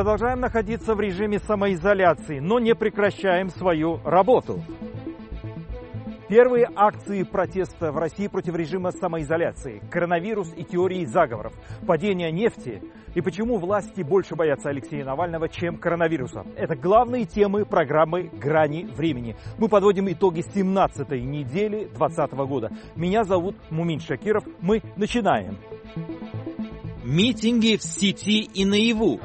[0.00, 4.62] Продолжаем находиться в режиме самоизоляции, но не прекращаем свою работу.
[6.26, 11.52] Первые акции протеста в России против режима самоизоляции, коронавирус и теории заговоров,
[11.86, 12.82] падение нефти
[13.14, 16.46] и почему власти больше боятся Алексея Навального, чем коронавируса.
[16.56, 19.36] Это главные темы программы «Грани времени».
[19.58, 22.70] Мы подводим итоги 17-й недели 2020 года.
[22.96, 24.44] Меня зовут Мумин Шакиров.
[24.62, 25.58] Мы начинаем.
[27.10, 29.20] Митинги в сети и наяву.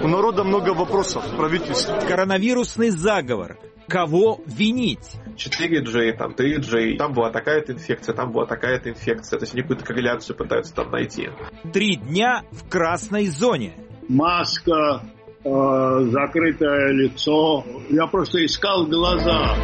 [0.00, 1.96] У народа много вопросов в правительстве.
[2.06, 3.58] Коронавирусный заговор.
[3.88, 5.16] Кого винить?
[5.36, 9.40] 4G, там 3G, там была такая-то инфекция, там была такая-то инфекция.
[9.40, 11.30] То есть они какую-то корреляцию пытаются там найти.
[11.72, 13.72] Три дня в красной зоне.
[14.08, 15.02] Маска,
[15.42, 17.64] э, закрытое лицо.
[17.90, 19.56] Я просто искал глаза.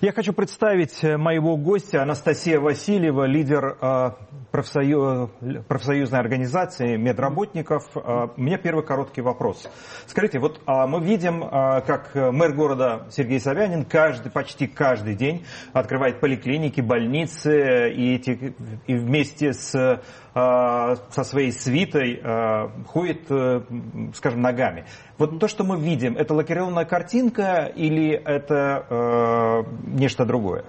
[0.00, 4.10] Я хочу представить моего гостя Анастасия Васильева, лидер э,
[4.52, 5.28] профсоюз,
[5.66, 7.82] профсоюзной организации медработников.
[7.96, 9.68] Э, у меня первый короткий вопрос.
[10.06, 15.44] Скажите, вот э, мы видим, э, как мэр города Сергей Собянин каждый, почти каждый день
[15.72, 18.54] открывает поликлиники, больницы и, эти,
[18.86, 20.00] и вместе с
[21.10, 22.22] со своей свитой
[22.86, 23.24] ходит,
[24.14, 24.84] скажем, ногами.
[25.18, 30.64] Вот то, что мы видим, это лакированная картинка или это нечто другое?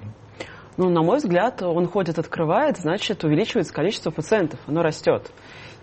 [0.77, 5.29] Ну, на мой взгляд, он ходит, открывает, значит, увеличивается количество пациентов, оно растет.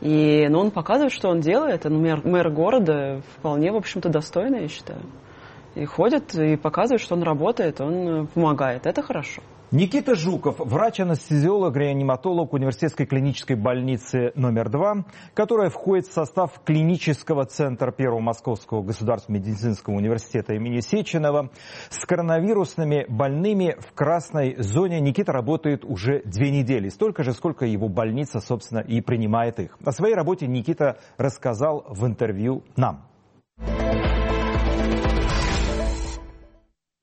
[0.01, 4.57] И ну, он показывает, что он делает, он мэр, мэр города вполне, в общем-то, достойно,
[4.57, 5.01] я считаю.
[5.75, 8.87] И ходит и показывает, что он работает, он помогает.
[8.87, 9.43] Это хорошо.
[9.77, 17.93] Никита Жуков, врач-анестезиолог, реаниматолог университетской клинической больницы номер 2, которая входит в состав клинического центра
[17.93, 21.51] Первого Московского государственного медицинского университета имени Сеченова.
[21.91, 27.91] С коронавирусными больными в красной зоне Никита работает уже две недели, столько же, сколько его
[27.91, 29.77] больница, собственно, и принимает их.
[29.85, 33.05] О своей работе Никита рассказал в интервью нам.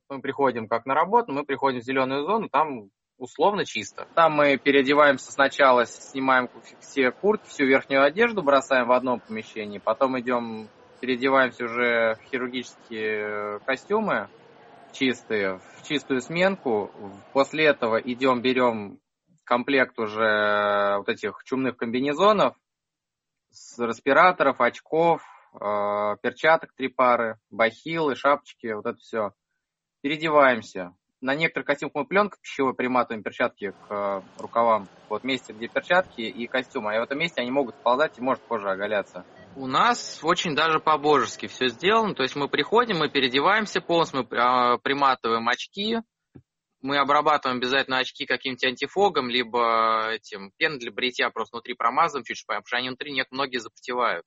[0.09, 4.07] Мы приходим как на работу, мы приходим в зеленую зону, там условно чисто.
[4.15, 6.49] Там мы переодеваемся сначала, снимаем
[6.79, 10.67] все куртки, всю верхнюю одежду бросаем в одном помещении, потом идем,
[10.99, 14.29] переодеваемся уже в хирургические костюмы
[14.91, 16.91] чистые, в чистую сменку.
[17.33, 18.99] После этого идем, берем
[19.43, 22.55] комплект уже вот этих чумных комбинезонов,
[23.49, 25.21] с респираторов, очков,
[25.53, 29.33] э, перчаток три пары, бахилы, шапочки, вот это все
[30.03, 30.93] переодеваемся.
[31.21, 34.89] На некоторых костюмах мы пленкой пищевой приматываем перчатки к э, рукавам.
[35.07, 36.93] Вот месте, где перчатки и костюмы.
[36.93, 39.25] И в этом месте они могут сползать и может кожа оголяться.
[39.55, 42.13] У нас очень даже по-божески все сделано.
[42.15, 45.99] То есть мы приходим, мы переодеваемся полностью, мы э, приматываем очки,
[46.81, 52.45] мы обрабатываем обязательно очки каким-нибудь антифогом, либо этим пеной для бритья просто внутри промазываем чуть-чуть,
[52.45, 54.25] потому что они внутри нет, многие запотевают.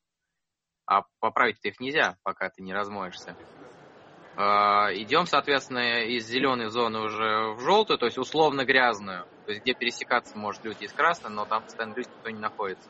[0.86, 3.36] А поправить их нельзя, пока ты не размоешься.
[4.38, 9.62] А, идем, соответственно, из зеленой зоны уже в желтую, то есть условно грязную, то есть
[9.62, 12.88] где пересекаться может люди из красной, но там постоянно люди никто не находится.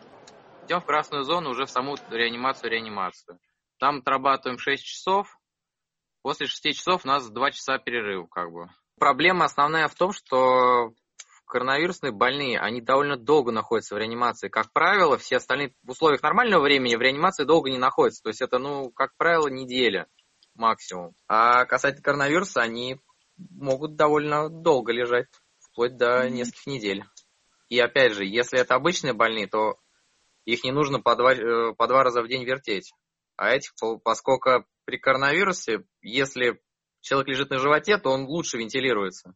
[0.65, 3.39] Идем в красную зону уже в саму реанимацию-реанимацию.
[3.79, 5.39] Там отрабатываем 6 часов,
[6.23, 8.69] после 6 часов у нас 2 часа перерыв, как бы.
[8.99, 10.95] Проблема основная в том, что
[11.47, 14.49] коронавирусные больные, они довольно долго находятся в реанимации.
[14.49, 18.25] Как правило, все остальные в условиях нормального времени в реанимации долго не находятся.
[18.25, 20.09] То есть это, ну, как правило, неделя
[20.57, 21.15] максимум.
[21.29, 23.01] А касательно коронавируса, они
[23.37, 25.27] могут довольно долго лежать,
[25.61, 27.05] вплоть до нескольких недель.
[27.69, 29.77] И опять же, если это обычные больные, то
[30.45, 32.93] их не нужно по два, э, по два раза в день вертеть.
[33.37, 33.73] А этих,
[34.03, 36.61] поскольку при коронавирусе, если
[37.01, 39.35] человек лежит на животе, то он лучше вентилируется.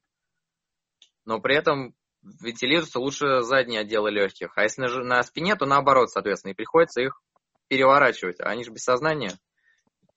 [1.24, 4.56] Но при этом вентилируется лучше задние отделы легких.
[4.56, 7.20] А если на, на спине, то наоборот, соответственно, и приходится их
[7.68, 8.40] переворачивать.
[8.40, 9.38] А они же без сознания.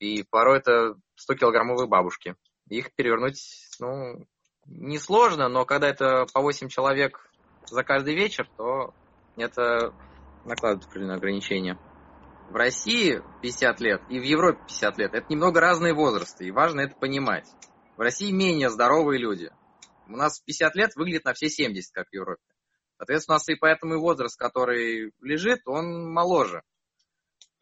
[0.03, 2.35] И порой это 100-килограммовые бабушки.
[2.67, 3.39] Их перевернуть,
[3.79, 4.27] ну,
[4.65, 7.25] несложно, но когда это по 8 человек
[7.67, 8.93] за каждый вечер, то
[9.37, 9.93] это
[10.43, 11.79] накладывает определенные ограничения.
[12.49, 15.13] В России 50 лет и в Европе 50 лет.
[15.13, 17.47] Это немного разные возрасты, и важно это понимать.
[17.95, 19.51] В России менее здоровые люди.
[20.09, 22.43] У нас 50 лет выглядит на все 70, как в Европе.
[22.97, 26.61] Соответственно, у нас и поэтому и возраст, который лежит, он моложе.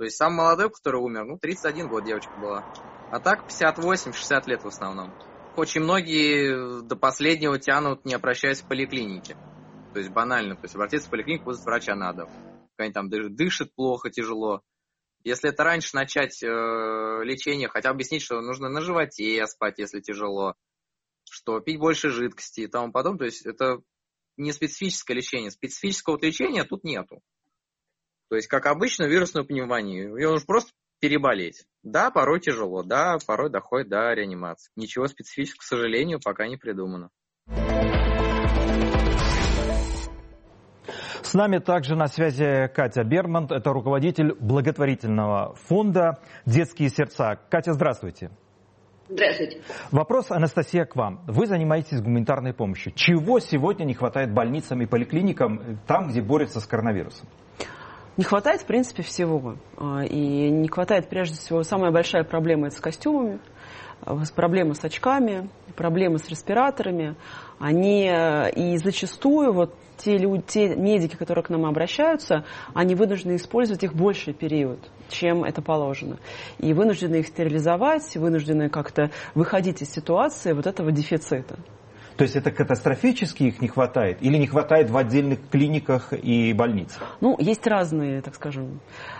[0.01, 2.65] То есть самый молодой, который умер, ну, 31 год девочка была.
[3.11, 5.13] А так 58-60 лет в основном.
[5.55, 9.37] Очень многие до последнего тянут, не обращаясь в поликлинике.
[9.93, 10.55] То есть банально.
[10.55, 12.27] То есть обратиться в поликлинику вызвать врача надо.
[12.77, 14.63] Они там дышит плохо, тяжело.
[15.23, 19.99] Если это раньше начать э, лечение, хотя бы объяснить, что нужно на животе спать, если
[19.99, 20.55] тяжело,
[21.29, 23.19] что пить больше жидкости и тому подобное.
[23.19, 23.83] То есть это
[24.35, 25.51] не специфическое лечение.
[25.51, 27.21] Специфического лечения тут нету.
[28.31, 30.15] То есть, как обычно, вирусную пневмонию.
[30.15, 31.65] Ее нужно просто переболеть.
[31.83, 34.71] Да, порой тяжело, да, порой доходит до реанимации.
[34.77, 37.09] Ничего специфического, к сожалению, пока не придумано.
[41.23, 47.37] С нами также на связи Катя Берман, это руководитель благотворительного фонда «Детские сердца».
[47.49, 48.31] Катя, здравствуйте.
[49.09, 49.61] Здравствуйте.
[49.91, 51.21] Вопрос, Анастасия, к вам.
[51.27, 52.93] Вы занимаетесь гуманитарной помощью.
[52.93, 57.27] Чего сегодня не хватает больницам и поликлиникам там, где борются с коронавирусом?
[58.17, 59.55] Не хватает, в принципе, всего.
[59.77, 63.39] А, и не хватает, прежде всего, самая большая проблема– это с костюмами,
[64.01, 67.15] а, проблемы с очками, проблемы с респираторами.
[67.59, 72.43] Они э, и зачастую вот те, люди, те медики, которые к нам обращаются,
[72.73, 74.79] они вынуждены использовать их больший период,
[75.09, 76.17] чем это положено.
[76.57, 81.59] И вынуждены их стерилизовать, вынуждены как-то выходить из ситуации вот этого дефицита.
[82.17, 84.21] То есть это катастрофически их не хватает?
[84.21, 87.17] Или не хватает в отдельных клиниках и больницах?
[87.21, 88.79] Ну, есть разные, так скажем,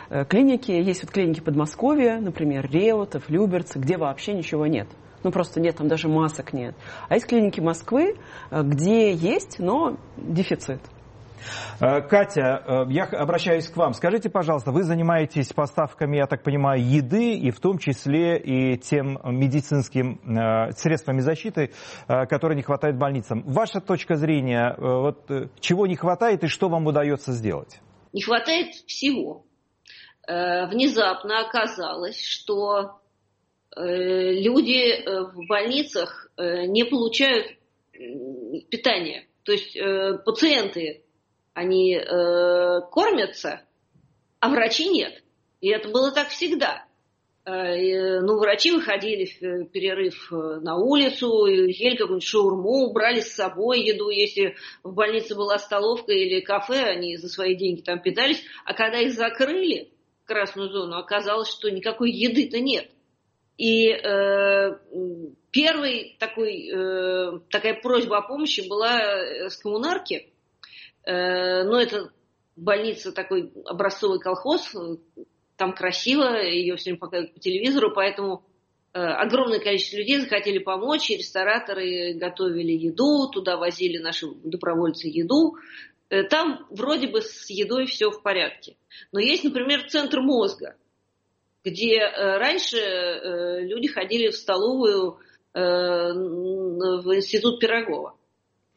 [0.10, 0.72] э, клиники.
[0.72, 4.88] Есть вот клиники Подмосковья, например, Реутов, Люберцы, где вообще ничего нет.
[5.24, 6.76] Ну, просто нет, там даже масок нет.
[7.08, 8.16] А есть клиники Москвы,
[8.50, 10.82] э, где есть, но дефицит.
[11.80, 13.94] Э, Катя, э, я обращаюсь к вам.
[13.94, 19.20] Скажите, пожалуйста, вы занимаетесь поставками, я так понимаю, еды и в том числе и тем
[19.24, 20.20] медицинским
[20.76, 21.72] средствами защиты,
[22.08, 23.44] которые не хватает больницам.
[23.46, 25.30] Ваша точка зрения, вот,
[25.60, 27.80] чего не хватает и что вам удается сделать?
[28.14, 29.46] Не хватает всего.
[30.28, 33.02] Внезапно оказалось, что
[33.76, 37.58] Э, люди э, в больницах э, не получают
[38.70, 39.28] питания.
[39.44, 39.78] То есть
[40.26, 41.04] пациенты,
[41.54, 42.00] они
[42.92, 43.62] кормятся,
[44.40, 45.24] а врачи нет.
[45.60, 46.86] И это было так всегда.
[47.46, 54.10] Ну, врачи выходили в перерыв на улицу, ели какую-нибудь шаурму, брали с собой еду.
[54.10, 58.44] Если в больнице была столовка или кафе, они за свои деньги там питались.
[58.64, 59.92] А когда их закрыли,
[60.26, 62.90] красную зону, оказалось, что никакой еды-то нет.
[63.58, 64.78] И э,
[65.52, 69.00] первый такой, э, такая просьба о помощи была
[69.50, 70.31] с коммунарки.
[71.04, 72.12] Э, но это
[72.56, 74.74] больница такой образцовый колхоз,
[75.58, 78.44] там красиво, ее все время показывают по телевизору, поэтому
[78.94, 85.56] э, огромное количество людей захотели помочь, и рестораторы готовили еду, туда возили наши добровольцы еду.
[86.10, 88.76] Э, там вроде бы с едой все в порядке.
[89.12, 90.76] Но есть, например, центр мозга
[91.64, 95.20] где раньше люди ходили в столовую
[95.54, 98.18] в институт Пирогова.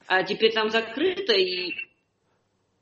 [0.07, 1.73] А теперь там закрыто, и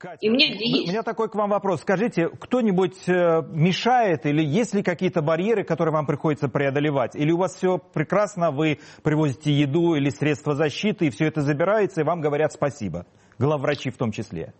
[0.02, 0.88] Катя, и мне где есть.
[0.88, 1.82] У меня такой к вам вопрос.
[1.82, 7.14] Скажите, кто-нибудь мешает или есть ли какие-то барьеры, которые вам приходится преодолевать?
[7.14, 12.00] Или у вас все прекрасно, вы привозите еду или средства защиты, и все это забирается,
[12.00, 13.06] и вам говорят спасибо?
[13.38, 14.52] Главврачи в том числе.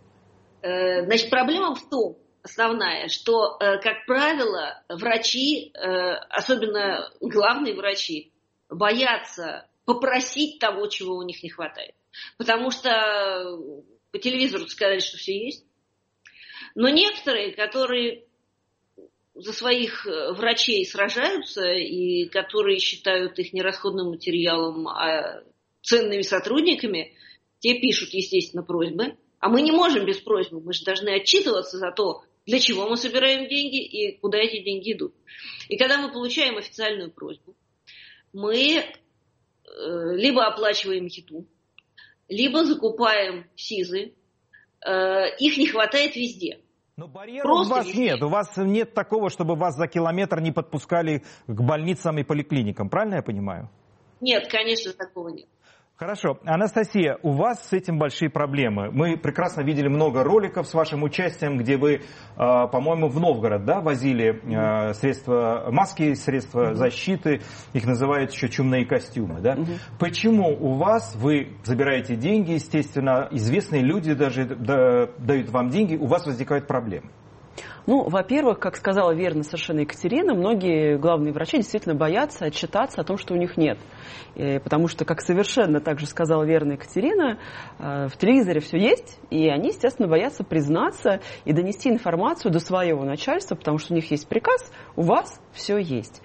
[0.61, 8.31] Значит, проблема в том, основная, что, э, как правило, врачи, э, особенно главные врачи,
[8.69, 11.95] боятся попросить того, чего у них не хватает.
[12.37, 12.89] Потому что
[14.13, 15.65] по телевизору сказали, что все есть.
[16.75, 18.25] Но некоторые, которые
[19.33, 25.43] за своих э, врачей сражаются и которые считают их не расходным материалом, а
[25.81, 27.15] ценными сотрудниками,
[27.59, 29.17] те пишут, естественно, просьбы.
[29.39, 32.97] А мы не можем без просьбы, мы же должны отчитываться за то, для чего мы
[32.97, 35.15] собираем деньги и куда эти деньги идут.
[35.69, 37.55] И когда мы получаем официальную просьбу,
[38.31, 38.85] мы э,
[40.15, 41.47] либо оплачиваем еду,
[42.27, 44.13] либо закупаем СИЗы.
[44.85, 46.59] Э, их не хватает везде.
[46.95, 48.03] Но барьеров Просто у вас везде.
[48.03, 48.23] нет.
[48.23, 52.89] У вас нет такого, чтобы вас за километр не подпускали к больницам и поликлиникам.
[52.89, 53.69] Правильно я понимаю?
[54.21, 55.47] Нет, конечно, такого нет.
[55.95, 56.39] Хорошо.
[56.43, 58.89] Анастасия, у вас с этим большие проблемы.
[58.91, 62.01] Мы прекрасно видели много роликов с вашим участием, где вы,
[62.35, 67.41] а, по-моему, в Новгород да, возили а, средства, маски, средства защиты,
[67.73, 69.39] их называют еще чумные костюмы.
[69.39, 69.55] Да?
[69.99, 76.25] Почему у вас, вы забираете деньги, естественно, известные люди даже дают вам деньги, у вас
[76.25, 77.11] возникают проблемы?
[77.85, 83.17] Ну, во-первых, как сказала верно совершенно Екатерина, многие главные врачи действительно боятся отчитаться о том,
[83.17, 83.77] что у них нет.
[84.35, 87.39] И, потому что, как совершенно также сказала верно Екатерина,
[87.79, 93.03] э, в телевизоре все есть, и они, естественно, боятся признаться и донести информацию до своего
[93.03, 96.21] начальства, потому что у них есть приказ, у вас все есть.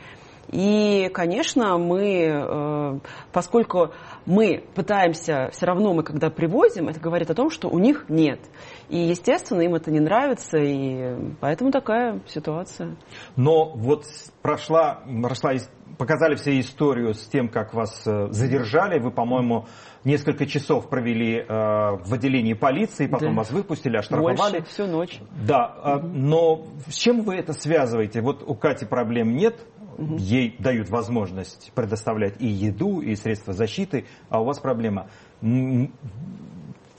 [0.51, 2.99] И, конечно, мы, э,
[3.33, 3.93] поскольку
[4.25, 8.41] мы пытаемся, все равно мы когда привозим, это говорит о том, что у них нет.
[8.89, 12.97] И, естественно, им это не нравится, и поэтому такая ситуация.
[13.37, 14.05] Но вот
[14.41, 15.53] прошла, прошла
[15.99, 18.99] показали все историю с тем, как вас э, задержали.
[18.99, 19.67] Вы, по-моему,
[20.05, 23.39] несколько часов провели э, в отделении полиции, потом да.
[23.39, 24.37] вас выпустили, оштрафовали.
[24.37, 25.21] Больше, всю ночь.
[25.47, 26.07] Да, угу.
[26.07, 28.21] но с чем вы это связываете?
[28.21, 29.57] Вот у Кати проблем нет,
[29.99, 30.17] угу.
[30.17, 35.09] ей дают возможность предоставлять и еду, и средства защиты, а у вас проблема.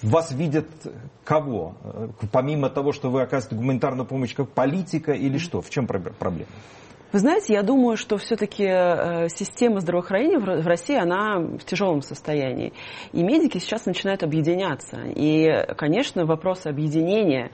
[0.01, 0.67] Вас видят
[1.25, 1.75] кого?
[2.31, 5.61] Помимо того, что вы оказываете гуманитарную помощь, как политика или что?
[5.61, 6.47] В чем проблема?
[7.11, 12.71] Вы знаете, я думаю, что все-таки э, система здравоохранения в России, она в тяжелом состоянии.
[13.13, 14.99] И медики сейчас начинают объединяться.
[15.15, 17.49] И, конечно, вопросы объединения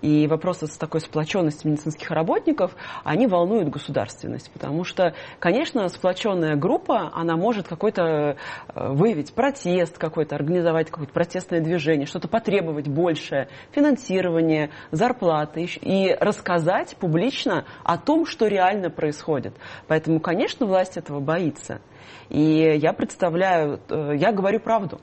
[0.00, 4.48] и вопросы с такой сплоченностью медицинских работников, они волнуют государственность.
[4.52, 8.36] Потому что, конечно, сплоченная группа, она может какой-то
[8.76, 16.96] э, выявить протест какой-то, организовать какое-то протестное движение, что-то потребовать большее, финансирование, зарплаты и рассказать
[16.96, 19.54] публично о том, что реально происходит.
[19.88, 21.80] Поэтому, конечно, власть этого боится.
[22.28, 25.00] И я представляю, э, я говорю правду.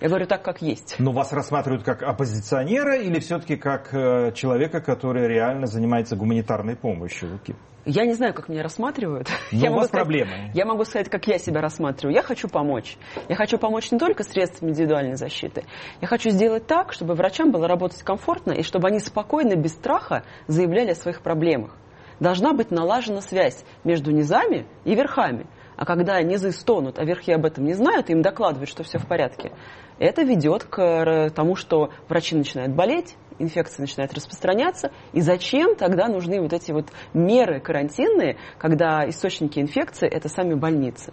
[0.00, 0.96] Я говорю так, как есть.
[0.98, 7.40] Но вас рассматривают как оппозиционера или все-таки как э, человека, который реально занимается гуманитарной помощью?
[7.84, 9.28] Я не знаю, как меня рассматривают.
[9.50, 10.50] Но я у вас сказать, проблемы.
[10.54, 12.14] Я могу сказать, как я себя рассматриваю.
[12.14, 12.96] Я хочу помочь.
[13.28, 15.64] Я хочу помочь не только средствами индивидуальной защиты.
[16.00, 20.22] Я хочу сделать так, чтобы врачам было работать комфортно и чтобы они спокойно, без страха
[20.46, 21.76] заявляли о своих проблемах
[22.22, 25.46] должна быть налажена связь между низами и верхами.
[25.76, 29.06] А когда низы стонут, а верхи об этом не знают, им докладывают, что все в
[29.06, 29.52] порядке,
[29.98, 34.92] это ведет к тому, что врачи начинают болеть, инфекция начинает распространяться.
[35.12, 41.12] И зачем тогда нужны вот эти вот меры карантинные, когда источники инфекции– это сами больницы?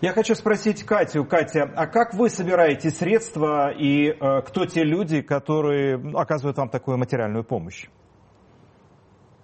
[0.00, 1.24] Я хочу спросить Катю.
[1.24, 6.98] Катя, а как вы собираете средства и э, кто те люди, которые оказывают вам такую
[6.98, 7.86] материальную помощь?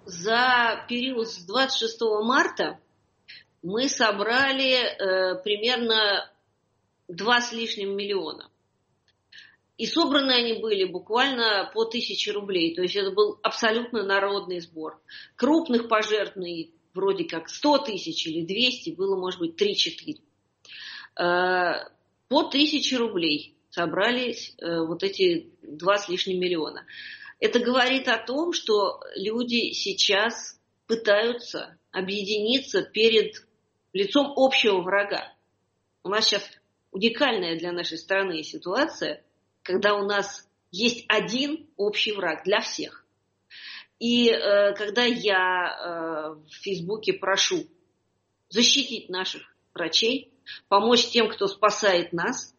[0.08, 2.80] За период с 26 марта
[3.62, 6.30] мы собрали э, примерно
[7.08, 8.50] 2 с лишним миллиона.
[9.76, 12.74] И собраны они были буквально по тысяче рублей.
[12.74, 14.98] То есть это был абсолютно народный сбор.
[15.36, 20.20] Крупных пожертвований вроде как 100 тысяч или 200, было может быть 3-4.
[21.20, 21.90] Э,
[22.28, 26.86] по тысяче рублей собрались э, вот эти 2 с лишним миллиона.
[27.40, 33.46] Это говорит о том, что люди сейчас пытаются объединиться перед
[33.92, 35.32] лицом общего врага.
[36.02, 36.48] У нас сейчас
[36.90, 39.22] уникальная для нашей страны ситуация,
[39.62, 43.04] когда у нас есть один общий враг для всех.
[43.98, 45.36] И э, когда я
[45.76, 47.66] э, в Фейсбуке прошу
[48.48, 49.42] защитить наших
[49.74, 50.32] врачей,
[50.68, 52.54] помочь тем, кто спасает нас,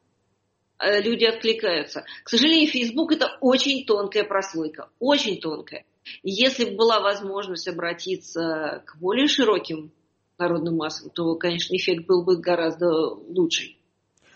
[0.81, 2.05] люди откликаются.
[2.23, 5.85] К сожалению, Facebook это очень тонкая прослойка, очень тонкая.
[6.23, 9.91] Если бы была возможность обратиться к более широким
[10.37, 13.75] народным массам, то, конечно, эффект был бы гораздо лучше.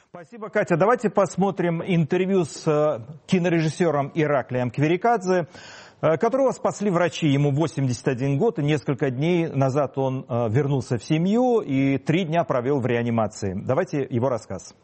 [0.10, 0.78] Спасибо, Катя.
[0.78, 5.48] Давайте посмотрим интервью с э, кинорежиссером Ираклием Кверикадзе,
[6.02, 7.28] э, которого спасли врачи.
[7.28, 12.80] Ему 81 год, и несколько дней назад он вернулся в семью и три дня провел
[12.80, 13.56] в реанимации.
[13.56, 14.76] Давайте его рассказ.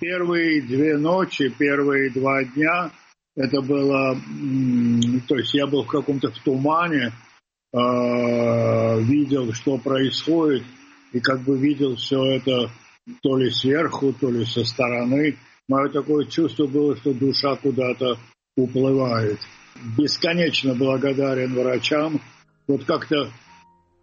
[0.00, 2.90] Первые две ночи, первые два дня,
[3.36, 4.18] это было,
[5.28, 7.12] то есть я был в каком-то в тумане,
[7.72, 10.64] э, видел, что происходит,
[11.12, 12.70] и как бы видел все это
[13.22, 15.36] то ли сверху, то ли со стороны.
[15.68, 18.18] Мое такое чувство было, что душа куда-то
[18.56, 19.38] уплывает.
[19.98, 22.20] Бесконечно благодарен врачам.
[22.66, 23.30] Вот как-то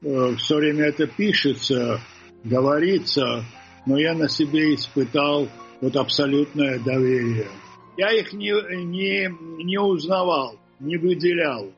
[0.02, 2.00] э, все время это пишется,
[2.44, 3.44] говорится,
[3.86, 5.50] но я на себе испытал
[5.84, 7.50] вот абсолютное доверие.
[7.98, 8.52] Я их не,
[8.86, 9.28] не,
[9.66, 11.74] не узнавал, не выделял,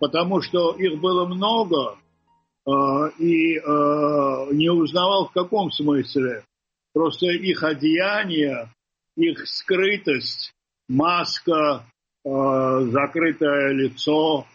[0.00, 1.98] потому что их было много,
[2.66, 2.70] э,
[3.18, 3.60] и э,
[4.52, 6.42] не узнавал в каком смысле.
[6.94, 8.72] Просто их одеяние,
[9.14, 10.54] их скрытость,
[10.88, 11.84] маска,
[12.24, 14.46] э, закрытое лицо.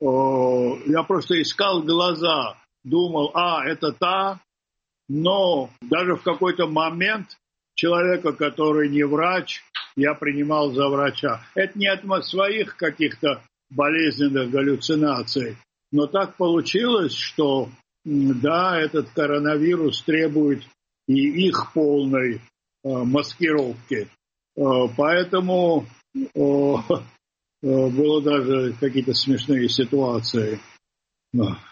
[0.00, 0.06] Э,
[0.86, 4.40] я просто искал глаза, думал, а, это та,
[5.06, 7.36] но даже в какой-то момент
[7.74, 9.62] человека, который не врач,
[9.96, 11.40] я принимал за врача.
[11.54, 15.56] Это не от своих каких-то болезненных галлюцинаций.
[15.92, 17.68] Но так получилось, что
[18.04, 20.62] да, этот коронавирус требует
[21.06, 22.38] и их полной э,
[22.82, 24.08] маскировки.
[24.56, 24.62] Э,
[24.96, 26.74] поэтому э,
[27.62, 30.60] было даже какие-то смешные ситуации.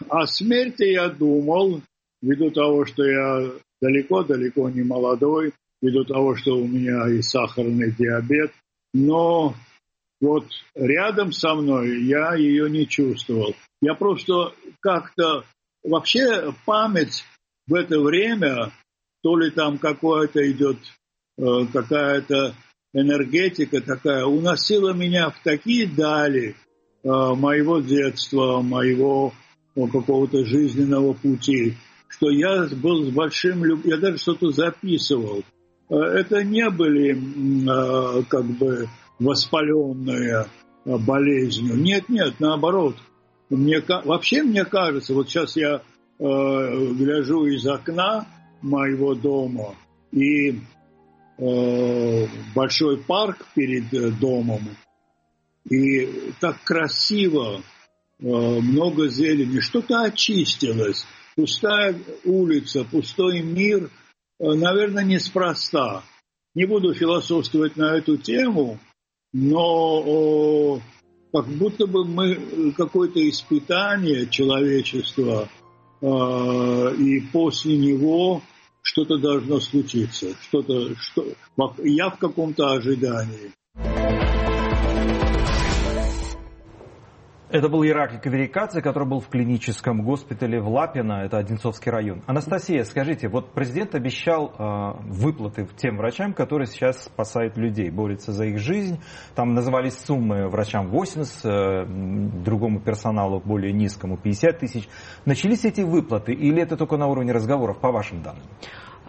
[0.09, 1.81] О смерти я думал,
[2.21, 5.53] ввиду того, что я далеко-далеко не молодой,
[5.83, 8.53] ввиду того, что у меня и сахарный диабет,
[8.93, 9.53] но
[10.21, 13.53] вот рядом со мной я ее не чувствовал.
[13.81, 15.43] Я просто как-то...
[15.83, 17.25] Вообще память
[17.67, 18.71] в это время,
[19.21, 20.77] то ли там какое-то идет,
[21.37, 22.55] э, какая-то
[22.93, 26.55] энергетика такая, уносила меня в такие дали э,
[27.03, 29.33] моего детства, моего
[29.75, 31.73] ну, какого-то жизненного пути,
[32.07, 33.65] что я был с большим...
[33.83, 35.43] Я даже что-то записывал.
[35.93, 37.13] Э, это не были
[38.23, 40.47] как бы воспаленные
[40.85, 41.75] болезнью.
[41.77, 42.95] Нет, нет, наоборот.
[43.49, 45.81] Мне, вообще мне кажется, вот сейчас я э,
[46.19, 48.25] гляжу из окна
[48.61, 49.75] моего дома,
[50.11, 50.59] и
[51.37, 54.61] э, большой парк перед э, домом,
[55.69, 57.61] и так красиво,
[58.19, 61.95] э, много зелени, что-то очистилось, пустая
[62.25, 64.02] улица, пустой мир, э,
[64.39, 66.03] наверное, неспроста.
[66.55, 68.79] Не буду философствовать на эту тему,
[69.31, 70.79] но
[71.31, 75.49] как будто бы мы какое-то испытание человечества,
[75.99, 78.43] э, и после него
[78.83, 81.25] что-то должно случиться, что-то, что
[81.83, 83.51] я в каком-то ожидании.
[87.53, 92.23] Это был Ираклий Каверикадзе, который был в клиническом госпитале в Лапино, это Одинцовский район.
[92.25, 98.45] Анастасия, скажите, вот президент обещал э, выплаты тем врачам, которые сейчас спасают людей, борются за
[98.45, 98.99] их жизнь.
[99.35, 101.85] Там назывались суммы врачам 80, э,
[102.43, 104.89] другому персоналу более низкому 50 тысяч.
[105.25, 108.41] Начались эти выплаты или это только на уровне разговоров, по вашим данным?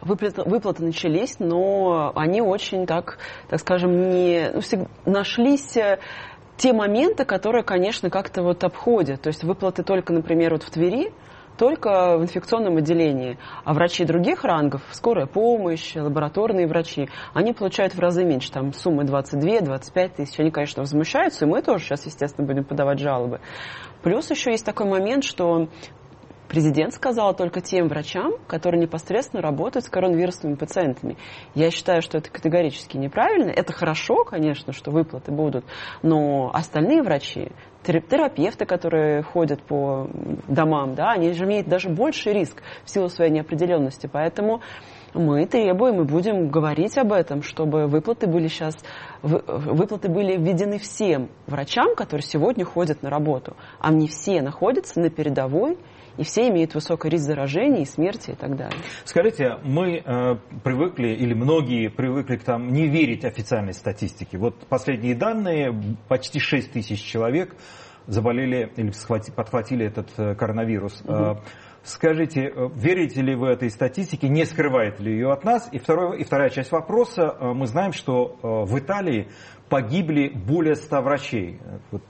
[0.03, 3.17] Выплаты, выплаты начались, но они очень так,
[3.49, 5.99] так скажем, не ну, нашлись э,
[6.57, 9.23] те моменты, которые, конечно, как-то вот обходят.
[9.23, 11.13] То есть выплаты только, например, вот в Твери,
[11.57, 13.39] только в инфекционном отделении.
[13.65, 19.05] А врачи других рангов, скорая помощь, лабораторные врачи, они получают в разы меньше, там суммы
[19.05, 20.39] 22-25 тысяч.
[20.39, 23.41] Они, конечно, возмущаются, и мы тоже сейчас, естественно, будем подавать жалобы.
[24.03, 25.69] Плюс еще есть такой момент, что
[26.49, 31.17] Президент сказал только тем врачам, которые непосредственно работают с коронавирусными пациентами.
[31.55, 33.51] Я считаю, что это категорически неправильно.
[33.51, 35.65] Это хорошо, конечно, что выплаты будут,
[36.03, 37.51] но остальные врачи,
[37.83, 40.09] терапевты, которые ходят по
[40.49, 44.09] домам, да, они же имеют даже больший риск в силу своей неопределенности.
[44.11, 44.61] Поэтому
[45.15, 48.77] мы требуем и будем говорить об этом, чтобы выплаты были сейчас,
[49.23, 55.11] выплаты были введены всем врачам, которые сегодня ходят на работу, а не все находятся на
[55.11, 55.79] передовой
[56.17, 58.81] и все имеют высокий риск заражения и смерти и так далее.
[59.05, 64.39] Скажите, мы э, привыкли, или многие привыкли к там не верить официальной статистике.
[64.39, 65.75] Вот последние данные,
[66.09, 67.55] почти 6 тысяч человек
[68.07, 68.93] заболели или
[69.35, 71.03] подхватили этот э, коронавирус.
[71.03, 71.41] Угу.
[71.83, 75.69] Скажите, э, верите ли вы этой статистике, не скрывает ли ее от нас?
[75.73, 77.37] И, второе, и вторая часть вопроса.
[77.39, 79.29] Э, мы знаем, что в Италии
[79.75, 81.59] погибли более 100 врачей,
[81.91, 82.03] вот,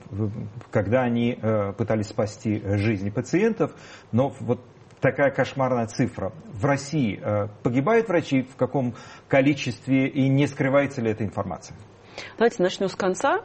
[0.69, 1.35] когда они
[1.79, 3.71] пытались спасти жизни пациентов.
[4.11, 4.59] Но вот
[5.01, 6.31] такая кошмарная цифра.
[6.53, 7.19] В России
[7.63, 8.93] погибают врачи в каком
[9.27, 11.75] количестве и не скрывается ли эта информация?
[12.37, 13.43] Давайте начну с конца.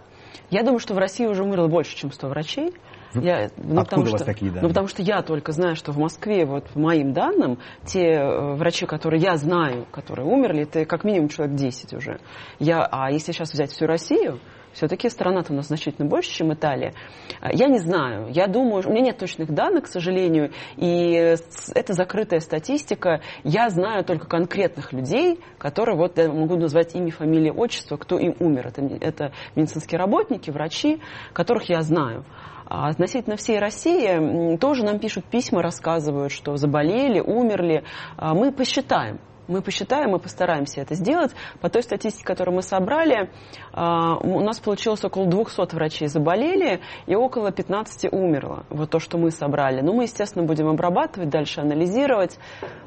[0.51, 2.75] Я думаю, что в России уже умерло больше, чем 100 врачей.
[3.15, 4.63] Я, ну, Откуда у вас что, такие данные?
[4.63, 8.55] Ну, потому что я только знаю, что в Москве, вот по моим данным, те э,
[8.55, 12.21] врачи, которые я знаю, которые умерли, это как минимум человек 10 уже.
[12.59, 14.41] Я, а если сейчас взять всю Россию,
[14.73, 16.95] все-таки страна-то у нас значительно больше, чем Италия.
[17.43, 18.29] Я не знаю.
[18.31, 21.37] Я думаю, у меня нет точных данных, к сожалению, и
[21.75, 23.21] это закрытая статистика.
[23.43, 28.37] Я знаю только конкретных людей, которые, вот я могу назвать имя, фамилия, отчество, кто им
[28.39, 28.69] умер.
[28.69, 31.01] Это, это медицинские работники, врачи,
[31.33, 32.25] которых я знаю.
[32.71, 37.83] А относительно всей России тоже нам пишут письма, рассказывают, что заболели, умерли.
[38.17, 39.19] А мы посчитаем.
[39.49, 41.33] Мы посчитаем, мы постараемся это сделать.
[41.61, 43.29] По той статистике, которую мы собрали,
[43.73, 48.65] а, у нас получилось около 200 врачей заболели и около 15 умерло.
[48.71, 49.81] Вот то, что мы собрали.
[49.81, 52.39] Но мы, естественно, будем обрабатывать, дальше анализировать.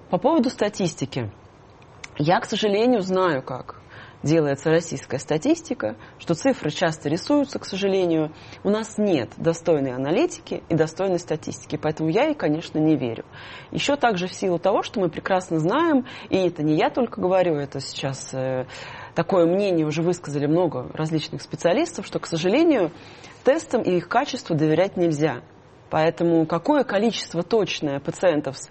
[0.09, 1.29] По поводу статистики.
[2.17, 3.83] Я, к сожалению, знаю как
[4.23, 8.33] делается российская статистика, что цифры часто рисуются, к сожалению.
[8.63, 13.25] У нас нет достойной аналитики и достойной статистики, поэтому я ей, конечно, не верю.
[13.71, 17.55] Еще также в силу того, что мы прекрасно знаем, и это не я только говорю,
[17.55, 18.65] это сейчас э,
[19.13, 22.91] такое мнение уже высказали много различных специалистов, что, к сожалению,
[23.43, 25.41] тестам и их качеству доверять нельзя.
[25.89, 28.67] Поэтому какое количество точное пациентов с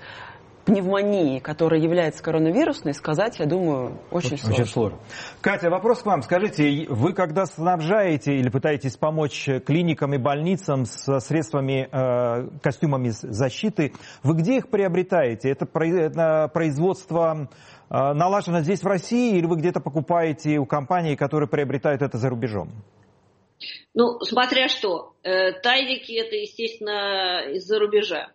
[0.64, 4.62] пневмонии, которая является коронавирусной, сказать, я думаю, очень, очень сложно.
[4.62, 4.98] Очень сложно.
[5.40, 6.22] Катя, вопрос к вам.
[6.22, 13.92] Скажите, вы когда снабжаете или пытаетесь помочь клиникам и больницам с средствами, э, костюмами защиты,
[14.22, 15.50] вы где их приобретаете?
[15.50, 17.48] Это производство
[17.90, 22.28] э, налажено здесь в России или вы где-то покупаете у компаний, которые приобретают это за
[22.28, 22.70] рубежом?
[23.94, 25.14] Ну, смотря что.
[25.22, 28.30] Э, тайвики это, естественно, из-за рубежа.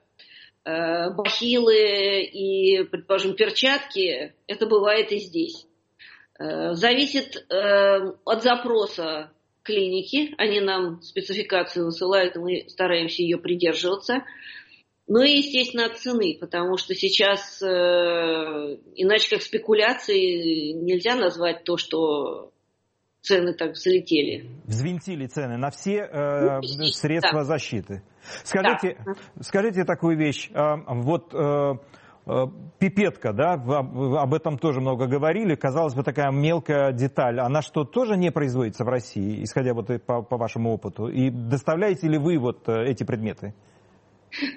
[0.67, 5.65] Э, бахилы и, предположим, перчатки, это бывает и здесь.
[6.37, 9.31] Э, зависит э, от запроса
[9.63, 14.25] клиники, они нам спецификацию высылают, мы стараемся ее придерживаться.
[15.07, 22.51] Ну и, естественно, от цены, потому что сейчас, иначе как спекуляции, нельзя назвать то, что
[23.21, 24.49] цены так взлетели.
[24.65, 27.43] Взвинтили цены на все э, ну, средства да.
[27.43, 28.03] защиты.
[28.43, 29.13] Скажите, да.
[29.41, 30.49] скажите такую вещь.
[30.53, 31.73] А, вот э,
[32.25, 32.45] э,
[32.79, 35.55] пипетка, да, об этом тоже много говорили.
[35.55, 37.39] Казалось бы, такая мелкая деталь.
[37.39, 41.07] Она что, тоже не производится в России, исходя вот по, по вашему опыту?
[41.07, 43.53] И доставляете ли вы вот э, эти предметы?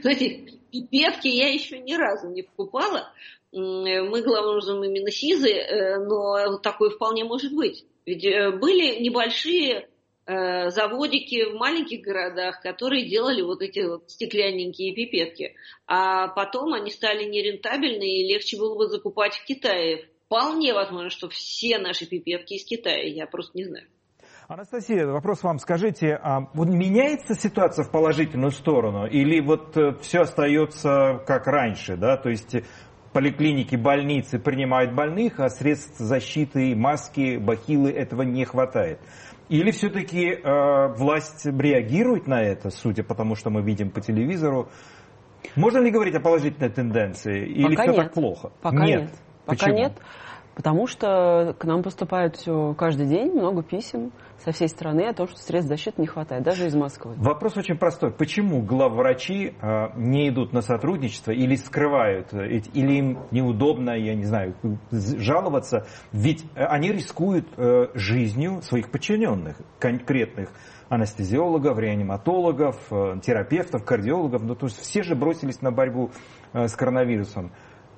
[0.03, 3.13] Знаете, пипетки я еще ни разу не покупала.
[3.53, 5.51] Мы, главным образом, именно СИЗы,
[6.07, 7.85] но такое вполне может быть.
[8.11, 9.89] Ведь э, были небольшие
[10.27, 15.55] э, заводики в маленьких городах, которые делали вот эти вот стеклянненькие пипетки.
[15.87, 20.09] А потом они стали нерентабельны и легче было бы закупать в Китае.
[20.27, 23.87] Вполне возможно, что все наши пипетки из Китая, я просто не знаю.
[24.49, 25.61] Анастасия, вопрос вам.
[25.61, 31.97] Скажите, а вот меняется ситуация в положительную сторону или вот э, все остается как раньше,
[31.97, 32.17] да?
[32.17, 32.57] То есть
[33.13, 39.01] поликлиники, больницы принимают больных, а средств защиты, маски, бахилы этого не хватает.
[39.49, 44.69] Или все-таки э, власть реагирует на это, судя по тому, что мы видим по телевизору?
[45.57, 47.47] Можно ли говорить о положительной тенденции?
[47.47, 47.97] Или Пока все нет.
[47.97, 48.53] так плохо?
[48.63, 49.01] Пока нет.
[49.03, 49.11] нет.
[49.47, 49.79] Пока Почему?
[49.79, 49.93] нет.
[50.61, 54.13] Потому что к нам поступает все каждый день много писем
[54.45, 57.15] со всей страны о том, что средств защиты не хватает, даже из Москвы.
[57.17, 58.11] Вопрос очень простой.
[58.11, 64.25] Почему главврачи э, не идут на сотрудничество или скрывают, э, или им неудобно, я не
[64.25, 64.55] знаю,
[64.91, 65.87] жаловаться?
[66.13, 70.51] Ведь они рискуют э, жизнью своих подчиненных, конкретных
[70.91, 72.77] анестезиологов, реаниматологов,
[73.23, 74.43] терапевтов, кардиологов.
[74.43, 76.11] Ну, то есть все же бросились на борьбу
[76.53, 77.53] с коронавирусом.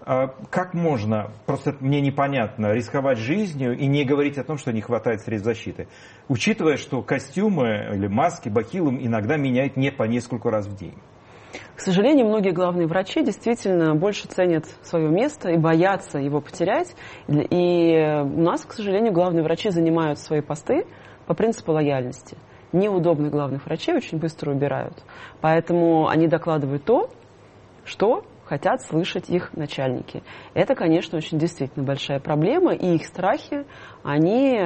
[0.04, 4.80] А как можно, просто мне непонятно, рисковать жизнью и не говорить о том, что не
[4.80, 5.86] хватает средств защиты,
[6.28, 10.94] учитывая, что костюмы или маски, бахилы иногда меняют не по несколько раз в день?
[11.76, 16.96] К сожалению, многие главные врачи действительно больше ценят свое место и боятся его потерять.
[17.28, 20.86] И у нас, к сожалению, главные врачи занимают свои посты
[21.26, 22.36] по принципу лояльности.
[22.72, 25.04] Неудобных главных врачей очень быстро убирают.
[25.40, 27.10] Поэтому они докладывают то,
[27.84, 30.22] что хотят слышать их начальники.
[30.52, 33.64] Это, конечно, очень действительно большая проблема, и их страхи,
[34.02, 34.58] они,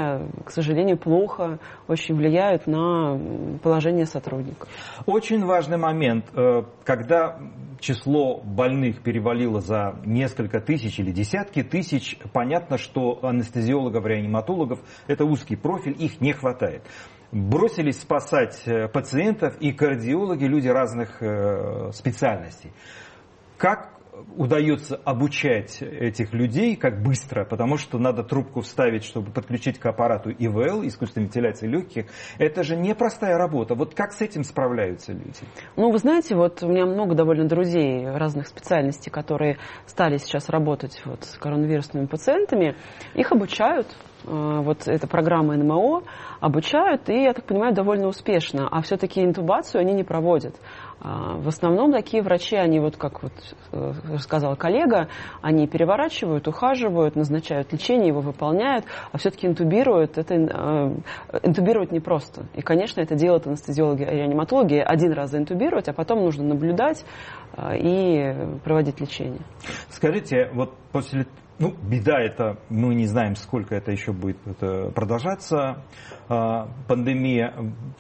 [0.45, 3.17] к сожалению, плохо очень влияют на
[3.63, 4.69] положение сотрудников.
[5.07, 7.39] Очень важный момент, э, когда
[7.79, 15.55] число больных перевалило за несколько тысяч или десятки тысяч, понятно, что анестезиологов, реаниматологов– это узкий
[15.55, 16.83] профиль, их не хватает
[17.33, 22.73] бросились спасать э, пациентов и кардиологи, люди разных э, специальностей.
[23.57, 23.97] Как
[24.37, 30.31] удается обучать этих людей, как быстро, потому что надо трубку вставить, чтобы подключить к аппарату
[30.31, 32.07] ИВЛ, искусственной вентиляции легких.
[32.39, 33.75] Это же непростая работа.
[33.75, 35.41] Вот как с этим справляются люди?
[35.77, 41.03] Ну, вы знаете, вот у меня много довольно друзей разных специальностей, которые стали сейчас работать
[41.05, 42.77] вот с коронавирусными пациентами.
[43.15, 43.87] Их обучают,
[44.25, 46.03] э, вот эта программа НМО,
[46.41, 48.69] обучают, и, я так понимаю, довольно успешно.
[48.71, 50.57] А все-таки интубацию они не проводят.
[51.01, 53.33] А, в основном такие врачи, они вот, как вот
[53.73, 55.09] э, сказала коллега,
[55.43, 60.17] они переворачивают, ухаживают, назначают лечение, его выполняют, а все-таки интубируют.
[60.17, 60.97] Это э,
[61.43, 62.47] интубировать непросто.
[62.55, 64.77] И, конечно, это делают анестезиологи и реаниматологи.
[64.77, 67.05] Один раз заинтубировать, а потом нужно наблюдать
[67.57, 69.43] э, и проводить лечение.
[69.91, 71.27] Скажите, вот после
[71.59, 75.83] ну, беда это, мы не знаем, сколько это еще будет это продолжаться,
[76.29, 77.55] а, пандемия.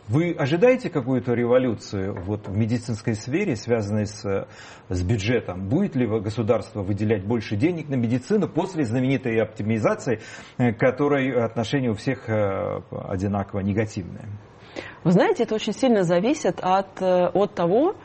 [0.08, 4.46] Вы ожидаете какую-то революцию вот, в медицинской сфере, связанной с,
[4.88, 5.68] с бюджетом?
[5.68, 10.20] Будет ли государство выделять больше денег на медицину после знаменитой оптимизации,
[10.58, 14.26] э, которой отношение у всех э, одинаково негативное?
[15.04, 17.96] Вы знаете, это очень сильно зависит от, э, от того,